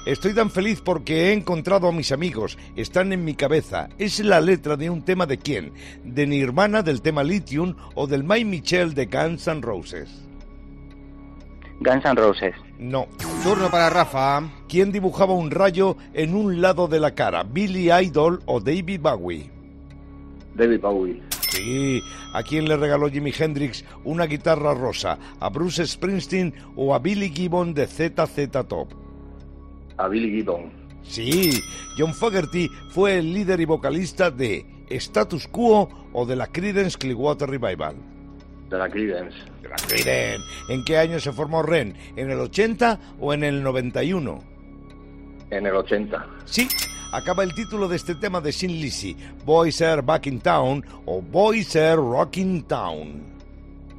estoy 0.07 0.35
tan 0.35 0.51
feliz 0.51 0.81
porque 0.81 1.29
he 1.29 1.33
encontrado 1.33 1.89
a 1.89 1.93
mis 1.93 2.13
amigos, 2.13 2.59
están 2.77 3.13
en 3.13 3.25
mi 3.25 3.35
cabeza. 3.35 3.89
Es 3.99 4.21
la 4.21 4.41
letra 4.41 4.77
de 4.77 4.91
un 4.91 5.03
tema 5.03 5.27
de 5.27 5.39
quién? 5.39 5.73
¿De 6.05 6.27
Nirvana 6.27 6.83
del 6.83 7.03
tema 7.03 7.23
Lithium 7.23 7.75
o 7.95 8.07
del 8.07 8.25
My 8.25 8.45
Michel 8.45 8.95
de 8.95 9.07
Guns 9.07 9.47
N' 9.49 9.63
Roses? 9.63 10.09
Guns 11.81 12.05
N' 12.05 12.15
Roses, 12.15 12.55
No. 12.79 13.07
Turno 13.43 13.71
para 13.71 13.91
Rafa. 13.91 14.43
¿Quién 14.69 14.93
dibujaba 14.93 15.35
un 15.35 15.51
rayo 15.51 15.97
en 16.13 16.35
un 16.35 16.61
lado 16.61 16.89
de 16.89 17.01
la 17.01 17.15
cara? 17.15 17.43
¿Billy 17.43 17.91
Idol 17.91 18.43
o 18.47 18.61
David 18.61 19.01
Bowie? 19.01 19.51
David 20.55 20.81
Bowie. 20.81 21.23
Sí, 21.51 22.03
¿a 22.33 22.43
quién 22.43 22.67
le 22.67 22.77
regaló 22.77 23.09
Jimi 23.09 23.33
Hendrix 23.37 23.85
una 24.05 24.27
guitarra 24.27 24.75
rosa? 24.75 25.19
¿A 25.41 25.49
Bruce 25.51 25.87
Springsteen 25.87 26.55
o 26.75 26.95
a 26.95 26.99
Billy 26.99 27.31
Gibbon 27.31 27.75
de 27.75 27.87
ZZ 27.87 28.51
Top? 28.69 29.04
A 29.99 30.09
Billy 30.09 30.31
Gibbon. 30.31 30.71
Sí, 31.03 31.61
John 31.99 32.15
Fogerty 32.15 32.69
fue 32.91 33.19
el 33.19 33.33
líder 33.33 33.61
y 33.61 33.65
vocalista 33.67 34.31
de 34.31 34.65
Status 34.89 35.47
Quo 35.49 35.89
o 36.13 36.27
de 36.27 36.37
la 36.37 36.47
Creedence 36.47 36.99
Clearwater 36.99 37.49
Revival. 37.49 37.95
De 38.71 38.79
la 38.79 38.89
Creedence. 38.89 39.37
De 39.63 39.69
la 39.69 39.77
Creedence. 39.77 40.45
¿En 40.69 40.85
qué 40.85 40.99
año 40.99 41.21
se 41.21 41.33
formó 41.33 41.63
Ren? 41.63 41.95
¿En 42.17 42.31
el 42.31 42.41
80 42.41 42.99
o 43.21 43.35
en 43.35 43.45
el 43.45 43.63
91? 43.63 44.43
En 45.51 45.67
el 45.67 45.77
80. 45.77 46.27
Sí, 46.47 46.67
acaba 47.13 47.45
el 47.45 47.55
título 47.55 47.87
de 47.87 47.97
este 47.97 48.15
tema 48.15 48.41
de 48.41 48.53
Sin 48.53 48.73
Lizzy, 48.73 49.17
Boys 49.45 49.83
Are 49.83 50.03
Back 50.03 50.27
in 50.27 50.41
Town 50.41 50.85
o 51.05 51.21
Boys 51.21 51.77
Are 51.77 51.97
Rocking 51.97 52.63
Town. 52.65 53.23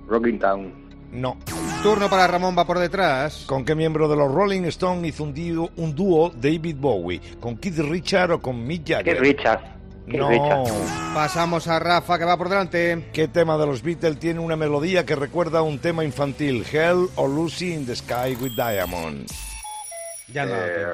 Rocking 0.07 0.39
Town. 0.39 0.73
No. 1.11 1.37
Turno 1.83 2.09
para 2.09 2.25
Ramón 2.27 2.55
va 2.57 2.65
por 2.65 2.79
detrás. 2.79 3.43
¿Con 3.45 3.63
qué 3.63 3.75
miembro 3.75 4.07
de 4.07 4.15
los 4.15 4.33
Rolling 4.33 4.63
Stones 4.63 5.07
hizo 5.13 5.23
un 5.23 5.33
dúo, 5.33 5.69
un 5.75 5.93
dúo 5.93 6.31
David 6.35 6.77
Bowie? 6.79 7.21
¿Con 7.39 7.57
Keith 7.57 7.77
Richard 7.77 8.31
o 8.31 8.41
con 8.41 8.65
Mick 8.65 8.85
Keith 8.85 8.97
Jagger? 8.97 9.19
Richards, 9.21 9.63
Keith 10.07 10.19
No. 10.19 10.29
Richards, 10.29 10.71
Pasamos 11.13 11.67
a 11.67 11.77
Rafa, 11.77 12.17
que 12.17 12.25
va 12.25 12.37
por 12.37 12.49
delante. 12.49 13.09
¿Qué 13.13 13.27
tema 13.27 13.57
de 13.57 13.67
los 13.67 13.83
Beatles 13.83 14.17
tiene 14.19 14.39
una 14.39 14.55
melodía 14.55 15.05
que 15.05 15.15
recuerda 15.15 15.59
a 15.59 15.61
un 15.61 15.77
tema 15.77 16.03
infantil? 16.03 16.65
Hell 16.71 17.07
o 17.15 17.27
Lucy 17.27 17.73
in 17.73 17.85
the 17.85 17.95
Sky 17.95 18.35
with 18.41 18.53
Diamond. 18.55 19.29
Ya 20.33 20.45
no. 20.45 20.51
da 20.53 20.65
tiempo. 20.65 20.91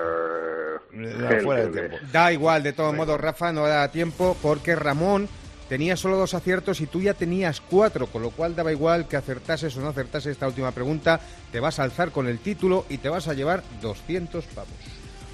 Eh, 0.93 1.41
fuera 1.41 1.65
de 1.67 1.69
tiempo. 1.71 1.97
Da 2.11 2.33
igual, 2.33 2.63
de 2.63 2.73
todos 2.73 2.93
modos, 2.93 3.19
Rafa, 3.19 3.53
no 3.53 3.65
da 3.65 3.87
tiempo 3.89 4.35
porque 4.41 4.75
Ramón 4.75 5.29
tenía 5.71 5.95
solo 5.95 6.17
dos 6.17 6.33
aciertos 6.33 6.81
y 6.81 6.85
tú 6.85 6.99
ya 6.99 7.13
tenías 7.13 7.61
cuatro, 7.61 8.07
con 8.07 8.21
lo 8.21 8.31
cual 8.31 8.53
daba 8.57 8.73
igual 8.73 9.07
que 9.07 9.15
acertases 9.15 9.77
o 9.77 9.79
no 9.79 9.87
acertases 9.87 10.33
esta 10.33 10.45
última 10.45 10.73
pregunta, 10.73 11.21
te 11.49 11.61
vas 11.61 11.79
a 11.79 11.83
alzar 11.83 12.11
con 12.11 12.27
el 12.27 12.39
título 12.39 12.85
y 12.89 12.97
te 12.97 13.07
vas 13.07 13.29
a 13.29 13.33
llevar 13.33 13.63
200 13.81 14.43
pavos. 14.47 14.69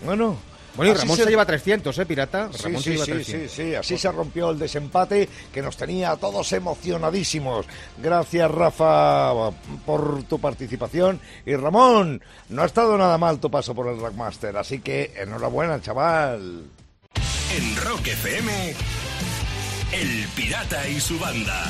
Bueno. 0.06 0.38
Bueno, 0.76 0.91
y 0.91 0.95
Ramón 0.95 1.17
se... 1.17 1.26
lleva 1.26 1.43
300, 1.43 1.97
¿eh, 1.97 2.06
pirata? 2.06 2.52
Sí, 2.54 2.63
Ramón 2.65 2.84
sí, 2.84 2.84
se 2.84 2.91
lleva 2.91 3.06
sí, 3.06 3.12
300. 3.13 3.52
sí, 3.52 3.63
sí, 3.63 3.73
así 3.73 3.97
se 3.97 4.12
rompió 4.12 4.52
el 4.52 4.60
desempate 4.60 5.28
que 5.52 5.63
nos 5.63 5.76
tenía 5.76 6.12
a 6.12 6.17
todos 6.17 6.54
emocionadísimos. 6.54 7.65
Gracias, 7.97 8.52
Rafa, 8.52 9.50
por 9.88 10.21
tu 10.26 10.38
participación. 10.38 11.19
Y 11.47 11.56
Ramón, 11.56 12.21
no 12.50 12.62
ha 12.62 12.65
estado 12.67 12.95
nada 12.95 13.17
mal 13.17 13.39
tu 13.39 13.50
paso 13.50 13.73
por 13.73 13.88
el 13.88 14.00
Rackmaster, 14.00 14.56
así 14.56 14.82
que 14.82 15.15
enhorabuena, 15.17 15.82
chaval. 15.82 16.65
En 17.56 17.76
Rock 17.78 18.06
FM, 18.06 18.76
El 19.91 20.28
Pirata 20.36 20.88
y 20.89 21.00
su 21.00 21.17
banda. 21.17 21.63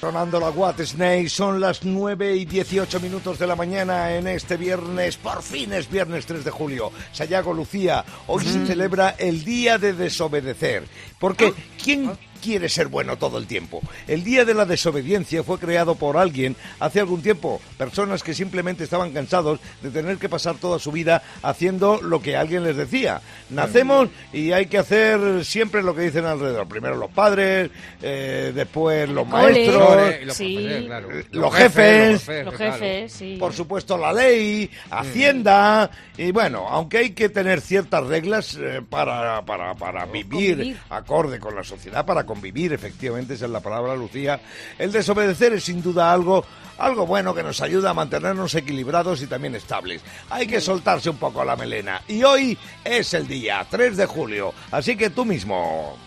Sonando 0.00 0.38
la 0.38 0.50
What 0.50 0.80
Snake, 0.80 1.28
son 1.28 1.60
las 1.60 1.84
9 1.84 2.36
y 2.36 2.44
18 2.44 3.00
minutos 3.00 3.38
de 3.38 3.46
la 3.46 3.56
mañana 3.56 4.14
en 4.14 4.26
este 4.26 4.56
viernes, 4.56 5.16
por 5.16 5.42
fin 5.42 5.72
es 5.72 5.90
viernes 5.90 6.26
3 6.26 6.44
de 6.44 6.50
julio. 6.50 6.92
Sayago 7.12 7.52
Lucía, 7.52 8.04
hoy 8.26 8.44
se 8.44 8.66
celebra 8.66 9.10
el 9.18 9.44
Día 9.44 9.78
de 9.78 9.92
Desobedecer. 9.92 10.84
Porque, 11.18 11.52
¿quién 11.82 12.10
quiere 12.42 12.68
ser 12.68 12.88
bueno 12.88 13.16
todo 13.16 13.38
el 13.38 13.46
tiempo? 13.46 13.80
El 14.08 14.24
Día 14.24 14.44
de 14.44 14.52
la 14.54 14.66
Desobediencia 14.66 15.42
fue 15.42 15.58
creado 15.58 15.94
por 15.94 16.16
alguien 16.16 16.56
hace 16.80 17.00
algún 17.00 17.22
tiempo. 17.22 17.60
Personas 17.78 18.22
que 18.22 18.34
simplemente 18.34 18.84
estaban 18.84 19.12
cansados 19.12 19.60
de 19.80 19.90
tener 19.90 20.18
que 20.18 20.28
pasar 20.28 20.56
toda 20.56 20.78
su 20.78 20.92
vida 20.92 21.22
haciendo 21.42 22.00
lo 22.02 22.20
que 22.20 22.36
alguien 22.36 22.64
les 22.64 22.76
decía. 22.76 23.20
Nacemos 23.50 24.08
y 24.32 24.52
hay 24.52 24.66
que 24.66 24.78
hacer 24.78 25.44
siempre 25.44 25.82
lo 25.82 25.94
que 25.94 26.02
dicen 26.02 26.24
alrededor. 26.26 26.66
Primero 26.68 26.96
los 26.96 27.10
padres, 27.10 27.70
eh, 28.02 28.52
después 28.54 29.08
los 29.08 29.26
maestros, 29.26 30.02
los 30.24 30.36
Sí. 30.36 30.54
profesores, 30.56 30.84
claro. 30.86 31.08
Los 31.30 31.54
jefes, 31.54 32.28
Los 32.44 32.54
jefes, 32.56 33.12
sí. 33.12 33.36
por 33.38 33.52
supuesto 33.52 33.96
la 33.96 34.12
ley, 34.12 34.68
Hacienda, 34.90 35.90
y 36.16 36.32
bueno, 36.32 36.66
aunque 36.68 36.98
hay 36.98 37.10
que 37.10 37.28
tener 37.28 37.60
ciertas 37.60 38.04
reglas 38.06 38.58
eh, 38.60 38.80
para, 38.88 39.42
para, 39.44 39.74
para 39.74 40.04
vivir 40.06 40.56
convivir. 40.56 40.76
acorde 40.90 41.38
con 41.38 41.54
la 41.54 41.62
sociedad, 41.62 42.04
para 42.04 42.24
convivir, 42.32 42.72
efectivamente, 42.72 43.34
esa 43.34 43.44
es 43.44 43.50
la 43.50 43.60
palabra, 43.60 43.94
Lucía, 43.94 44.40
el 44.78 44.90
desobedecer 44.90 45.52
es 45.52 45.64
sin 45.64 45.82
duda 45.82 46.10
algo, 46.10 46.46
algo 46.78 47.06
bueno 47.06 47.34
que 47.34 47.42
nos 47.42 47.60
ayuda 47.60 47.90
a 47.90 47.94
mantenernos 47.94 48.54
equilibrados 48.54 49.20
y 49.20 49.26
también 49.26 49.54
estables. 49.54 50.00
Hay 50.30 50.46
que 50.46 50.62
soltarse 50.62 51.10
un 51.10 51.18
poco 51.18 51.44
la 51.44 51.56
melena. 51.56 52.00
Y 52.08 52.22
hoy 52.22 52.56
es 52.82 53.12
el 53.12 53.28
día, 53.28 53.66
3 53.68 53.98
de 53.98 54.06
julio, 54.06 54.54
así 54.70 54.96
que 54.96 55.10
tú 55.10 55.26
mismo... 55.26 55.98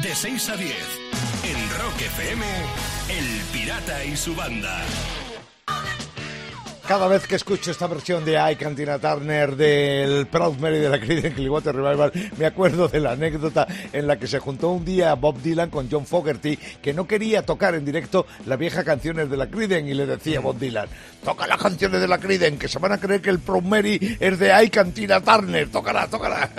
De 0.00 0.14
6 0.14 0.48
a 0.50 0.56
10, 0.56 0.70
en 1.44 1.70
Rock 1.80 2.00
FM, 2.00 2.44
El 3.08 3.40
Pirata 3.52 4.04
y 4.04 4.16
su 4.16 4.36
banda. 4.36 4.84
Cada 6.86 7.08
vez 7.08 7.26
que 7.26 7.36
escucho 7.36 7.70
esta 7.70 7.86
versión 7.86 8.26
de 8.26 8.32
I 8.34 8.56
Cantina 8.56 8.98
Turner 8.98 9.56
del 9.56 10.26
Proud 10.26 10.58
Mary 10.58 10.78
de 10.80 10.90
la 10.90 11.00
Clearwater 11.00 11.74
Revival, 11.74 12.12
me 12.36 12.44
acuerdo 12.44 12.88
de 12.88 13.00
la 13.00 13.12
anécdota 13.12 13.66
en 13.90 14.06
la 14.06 14.18
que 14.18 14.26
se 14.26 14.38
juntó 14.38 14.68
un 14.68 14.84
día 14.84 15.14
Bob 15.14 15.40
Dylan 15.40 15.70
con 15.70 15.88
John 15.90 16.04
Fogerty, 16.04 16.58
que 16.82 16.92
no 16.92 17.06
quería 17.06 17.40
tocar 17.40 17.74
en 17.74 17.86
directo 17.86 18.26
las 18.44 18.58
viejas 18.58 18.84
canciones 18.84 19.30
de 19.30 19.36
la 19.38 19.46
Creedence 19.48 19.90
y 19.90 19.94
le 19.94 20.04
decía 20.04 20.38
a 20.38 20.42
Bob 20.42 20.58
Dylan, 20.58 20.86
toca 21.24 21.46
las 21.46 21.56
canciones 21.58 22.02
de 22.02 22.06
la 22.08 22.18
Creedence, 22.18 22.58
que 22.58 22.68
se 22.68 22.78
van 22.78 22.92
a 22.92 22.98
creer 22.98 23.22
que 23.22 23.30
el 23.30 23.38
Proud 23.38 23.62
Mary 23.62 24.18
es 24.20 24.38
de 24.38 24.52
I 24.62 24.68
Cantina 24.68 25.22
Turner, 25.22 25.70
tócala, 25.70 26.06
tócala. 26.08 26.50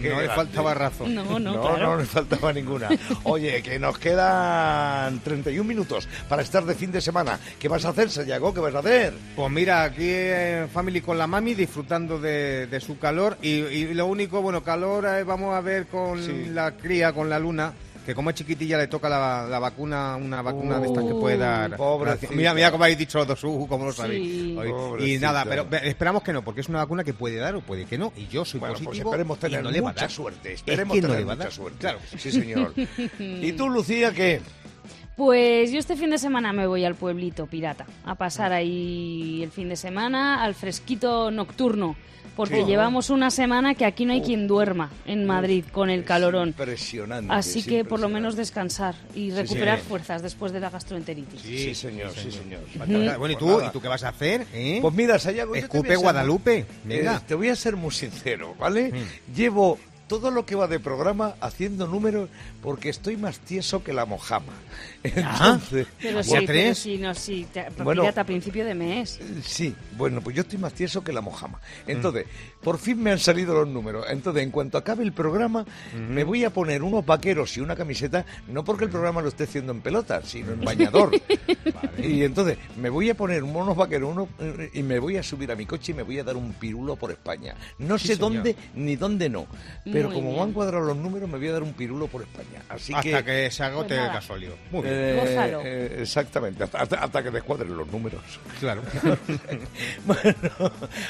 Qué 0.00 0.10
No 0.10 0.20
le 0.20 0.28
faltaba 0.28 0.74
razón. 0.74 1.12
No, 1.12 1.24
no, 1.24 1.38
No, 1.40 1.60
claro. 1.60 1.78
no 1.78 1.96
le 1.96 2.04
faltaba 2.04 2.52
ninguna. 2.52 2.88
Oye, 3.24 3.60
que 3.64 3.80
nos 3.80 3.98
quedan 3.98 5.18
31 5.24 5.64
minutos 5.66 6.08
para 6.28 6.42
estar 6.42 6.64
de 6.64 6.76
fin 6.76 6.92
de 6.92 7.00
semana. 7.00 7.40
¿Qué 7.58 7.66
vas 7.66 7.84
a 7.84 7.88
hacer, 7.88 8.08
Sayago? 8.10 8.54
¿Qué 8.54 8.60
vas 8.60 8.76
a 8.76 8.78
hacer? 8.78 9.12
Pues 9.34 9.50
mira, 9.50 9.71
aquí 9.72 10.08
en 10.10 10.68
Family 10.68 11.00
con 11.00 11.18
la 11.18 11.26
mami 11.26 11.54
disfrutando 11.54 12.18
de, 12.20 12.66
de 12.66 12.80
su 12.80 12.98
calor 12.98 13.36
y, 13.42 13.48
y 13.50 13.94
lo 13.94 14.06
único, 14.06 14.40
bueno, 14.42 14.62
calor 14.62 15.06
eh, 15.06 15.24
vamos 15.24 15.54
a 15.54 15.60
ver 15.60 15.86
con 15.86 16.22
Sí. 16.22 16.46
la 16.52 16.72
cría, 16.72 17.12
con 17.12 17.28
la 17.30 17.38
luna, 17.38 17.72
que 18.04 18.14
como 18.14 18.30
es 18.30 18.36
chiquitilla 18.36 18.78
le 18.78 18.88
toca 18.88 19.08
la, 19.08 19.46
la 19.48 19.58
vacuna, 19.60 20.16
una 20.16 20.42
vacuna 20.42 20.80
de 20.80 20.88
estas 20.88 21.04
que 21.04 21.12
puede 21.14 21.36
dar. 21.36 21.76
pobrecita. 21.76 22.34
Mira, 22.34 22.52
mira 22.52 22.70
cómo 22.72 22.82
habéis 22.84 22.98
dicho 22.98 23.18
los 23.18 23.28
dos, 23.28 23.44
uh, 23.44 23.66
cómo 23.68 23.84
lo 23.84 23.92
sabéis. 23.92 24.22
Sí. 24.28 24.56
Y 25.04 25.18
nada, 25.18 25.44
pero 25.48 25.66
esperamos 25.82 26.22
que 26.24 26.32
no, 26.32 26.42
porque 26.42 26.62
es 26.62 26.68
una 26.68 26.78
vacuna 26.78 27.04
que 27.04 27.14
puede 27.14 27.36
dar 27.36 27.54
o 27.54 27.60
puede 27.60 27.84
que 27.84 27.98
no. 27.98 28.12
Y 28.16 28.26
yo 28.26 28.44
soy 28.44 28.58
Bueno, 28.60 28.74
pues 28.74 28.86
positivo. 28.86 29.10
esperemos 29.10 29.38
y 29.38 29.40
tener 29.40 29.62
no 29.62 29.70
le 29.70 29.80
va 29.80 29.90
a 29.90 29.92
mucha 29.92 30.00
dar. 30.02 30.10
suerte. 30.10 30.52
Es 30.54 30.58
Esperemos 30.60 30.94
que 30.96 31.02
no 31.02 31.08
le 31.14 31.24
va 31.24 31.32
a 31.32 31.36
mucha 31.36 31.50
suerte. 31.52 31.78
Claro. 31.78 31.98
Sí, 32.18 32.32
señor. 32.32 32.72
¿Y 33.20 33.52
tú, 33.52 33.68
Lucía, 33.68 34.10
qué? 34.12 34.40
Pues 35.16 35.70
yo 35.70 35.78
este 35.78 35.96
fin 35.96 36.10
de 36.10 36.18
semana 36.18 36.52
me 36.52 36.66
voy 36.66 36.84
al 36.84 36.94
pueblito 36.94 37.46
pirata 37.46 37.86
a 38.04 38.14
pasar 38.14 38.52
ahí 38.52 39.42
el 39.42 39.50
fin 39.50 39.68
de 39.68 39.76
semana 39.76 40.42
al 40.42 40.54
fresquito 40.54 41.30
nocturno. 41.30 41.96
Porque 42.34 42.60
Sí. 42.62 42.64
llevamos 42.64 43.10
una 43.10 43.30
semana 43.30 43.74
que 43.74 43.84
aquí 43.84 44.06
no 44.06 44.14
hay 44.14 44.22
quien 44.22 44.46
duerma 44.46 44.90
en 45.04 45.26
Madrid 45.26 45.66
con 45.70 45.90
el 45.90 46.02
calorón. 46.02 46.48
Impresionante. 46.48 47.30
Así 47.30 47.58
es 47.58 47.66
que 47.66 47.84
por 47.84 48.00
lo 48.00 48.08
menos 48.08 48.36
descansar 48.36 48.94
y 49.14 49.32
recuperar 49.32 49.80
sí. 49.80 49.84
fuerzas 49.86 50.22
después 50.22 50.50
de 50.50 50.60
la 50.60 50.70
gastroenteritis. 50.70 51.42
Sí, 51.42 51.74
señor, 51.74 52.10
sí, 52.14 52.30
señor. 52.32 52.60
Bueno, 52.86 53.04
¿y 53.04 53.18
Pues 53.18 53.38
tú, 53.38 53.48
nada. 53.48 53.66
¿y 53.66 53.70
tú 53.70 53.82
qué 53.82 53.88
vas 53.88 54.02
a 54.04 54.08
hacer? 54.08 54.46
eh? 54.54 54.78
Pues 54.80 54.94
mira, 54.94 55.18
Sayago, 55.18 55.54
yo 55.54 55.60
te 55.60 55.66
voy 55.66 55.76
a 55.76 55.78
Escupe 55.78 55.88
ser- 55.88 55.98
Guadalupe. 55.98 56.66
Venga. 56.84 57.16
Eh, 57.16 57.20
te 57.28 57.34
voy 57.34 57.48
a 57.50 57.56
ser 57.56 57.76
muy 57.76 57.90
sincero, 57.90 58.54
¿vale? 58.58 58.90
Llevo 59.36 59.78
todo 60.12 60.30
lo 60.30 60.44
que 60.44 60.54
va 60.54 60.66
de 60.68 60.78
programa 60.78 61.36
haciendo 61.40 61.86
números 61.86 62.28
porque 62.62 62.90
estoy 62.90 63.16
más 63.16 63.38
tieso 63.38 63.82
que 63.82 63.94
la 63.94 64.04
mojama. 64.04 64.52
Entonces, 65.02 65.86
Pero 66.02 66.18
¿A 66.18 66.22
sí, 66.22 66.34
pero 66.46 66.74
sí, 66.74 66.98
no, 66.98 67.14
sí, 67.14 67.46
te- 67.50 67.66
Bueno. 67.82 68.04
a 68.06 68.24
principio 68.24 68.64
de 68.66 68.74
mes. 68.74 69.18
Sí, 69.42 69.74
bueno, 69.96 70.20
pues 70.20 70.36
yo 70.36 70.42
estoy 70.42 70.58
más 70.58 70.74
tieso 70.74 71.02
que 71.02 71.14
la 71.14 71.22
mojama. 71.22 71.60
Entonces, 71.86 72.26
por 72.62 72.78
fin 72.78 73.02
me 73.02 73.10
han 73.10 73.18
salido 73.18 73.54
los 73.54 73.66
números. 73.68 74.04
Entonces, 74.10 74.42
en 74.42 74.50
cuanto 74.50 74.76
acabe 74.76 75.02
el 75.02 75.12
programa, 75.12 75.64
me 76.10 76.24
voy 76.24 76.44
a 76.44 76.50
poner 76.50 76.82
unos 76.82 77.06
vaqueros 77.06 77.56
y 77.56 77.60
una 77.60 77.74
camiseta, 77.74 78.26
no 78.48 78.64
porque 78.64 78.84
el 78.84 78.90
programa 78.90 79.22
lo 79.22 79.28
esté 79.28 79.44
haciendo 79.44 79.72
en 79.72 79.80
pelota, 79.80 80.20
sino 80.24 80.52
en 80.52 80.60
bañador. 80.62 81.10
Y 82.02 82.22
entonces, 82.24 82.58
me 82.76 82.88
voy 82.90 83.10
a 83.10 83.14
poner 83.14 83.44
unos 83.44 83.76
vaqueros 83.76 84.10
uno, 84.12 84.28
y 84.72 84.82
me 84.82 84.98
voy 84.98 85.16
a 85.18 85.22
subir 85.22 85.52
a 85.52 85.56
mi 85.56 85.66
coche 85.66 85.92
y 85.92 85.94
me 85.94 86.02
voy 86.02 86.18
a 86.18 86.24
dar 86.24 86.36
un 86.36 86.52
pirulo 86.54 86.96
por 86.96 87.10
España. 87.12 87.54
No 87.78 87.98
sé 87.98 88.08
señor. 88.16 88.20
dónde 88.32 88.56
ni 88.74 88.96
dónde 88.96 89.28
no, 89.28 89.46
pero 89.84 90.01
Muy 90.08 90.14
como 90.16 90.28
me 90.28 90.34
bien. 90.34 90.44
han 90.48 90.52
cuadrado 90.52 90.84
los 90.84 90.96
números, 90.96 91.28
me 91.28 91.38
voy 91.38 91.48
a 91.48 91.52
dar 91.52 91.62
un 91.62 91.72
pirulo 91.72 92.06
por 92.08 92.22
España. 92.22 92.62
Así 92.68 92.92
Hasta 92.94 93.22
que... 93.22 93.44
que 93.44 93.50
se 93.50 93.62
agote 93.64 93.88
Pues 93.88 93.98
el 93.98 94.04
nada. 94.06 94.14
gasolio. 94.14 94.54
Muy 94.70 94.82
bien. 94.82 94.94
eh, 94.94 95.18
Gózalo. 95.20 95.60
eh, 95.64 95.96
exactamente, 96.02 96.64
hasta, 96.64 96.78
hasta- 96.82 96.96
hasta 97.04 97.22
que 97.22 97.30
descuadren 97.30 97.76
los 97.76 97.86
números. 97.90 98.22
Claro. 98.60 98.82
Bueno, 100.06 100.34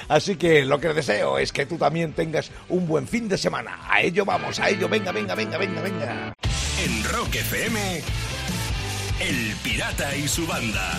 así 0.09 0.37
que 0.37 0.65
lo 0.65 0.79
que 0.81 0.89
deseo 0.93 1.39
es 1.39 1.53
que 1.53 1.67
tú 1.67 1.77
también 1.79 2.13
tengas 2.13 2.51
un 2.69 2.87
buen 2.87 3.07
fin 3.09 3.29
de 3.29 3.39
semana. 3.39 3.79
A 3.89 4.01
ello 4.03 4.25
vamos, 4.25 4.59
a 4.61 4.69
ello, 4.69 4.89
venga, 4.89 5.13
venga, 5.13 5.35
venga, 5.35 5.57
venga, 5.59 5.81
venga. 5.83 6.33
En 6.85 7.05
Rock 7.05 7.35
FM, 7.37 8.03
El 9.21 9.55
Pirata 9.63 10.15
y 10.17 10.27
su 10.29 10.47
banda. 10.47 10.99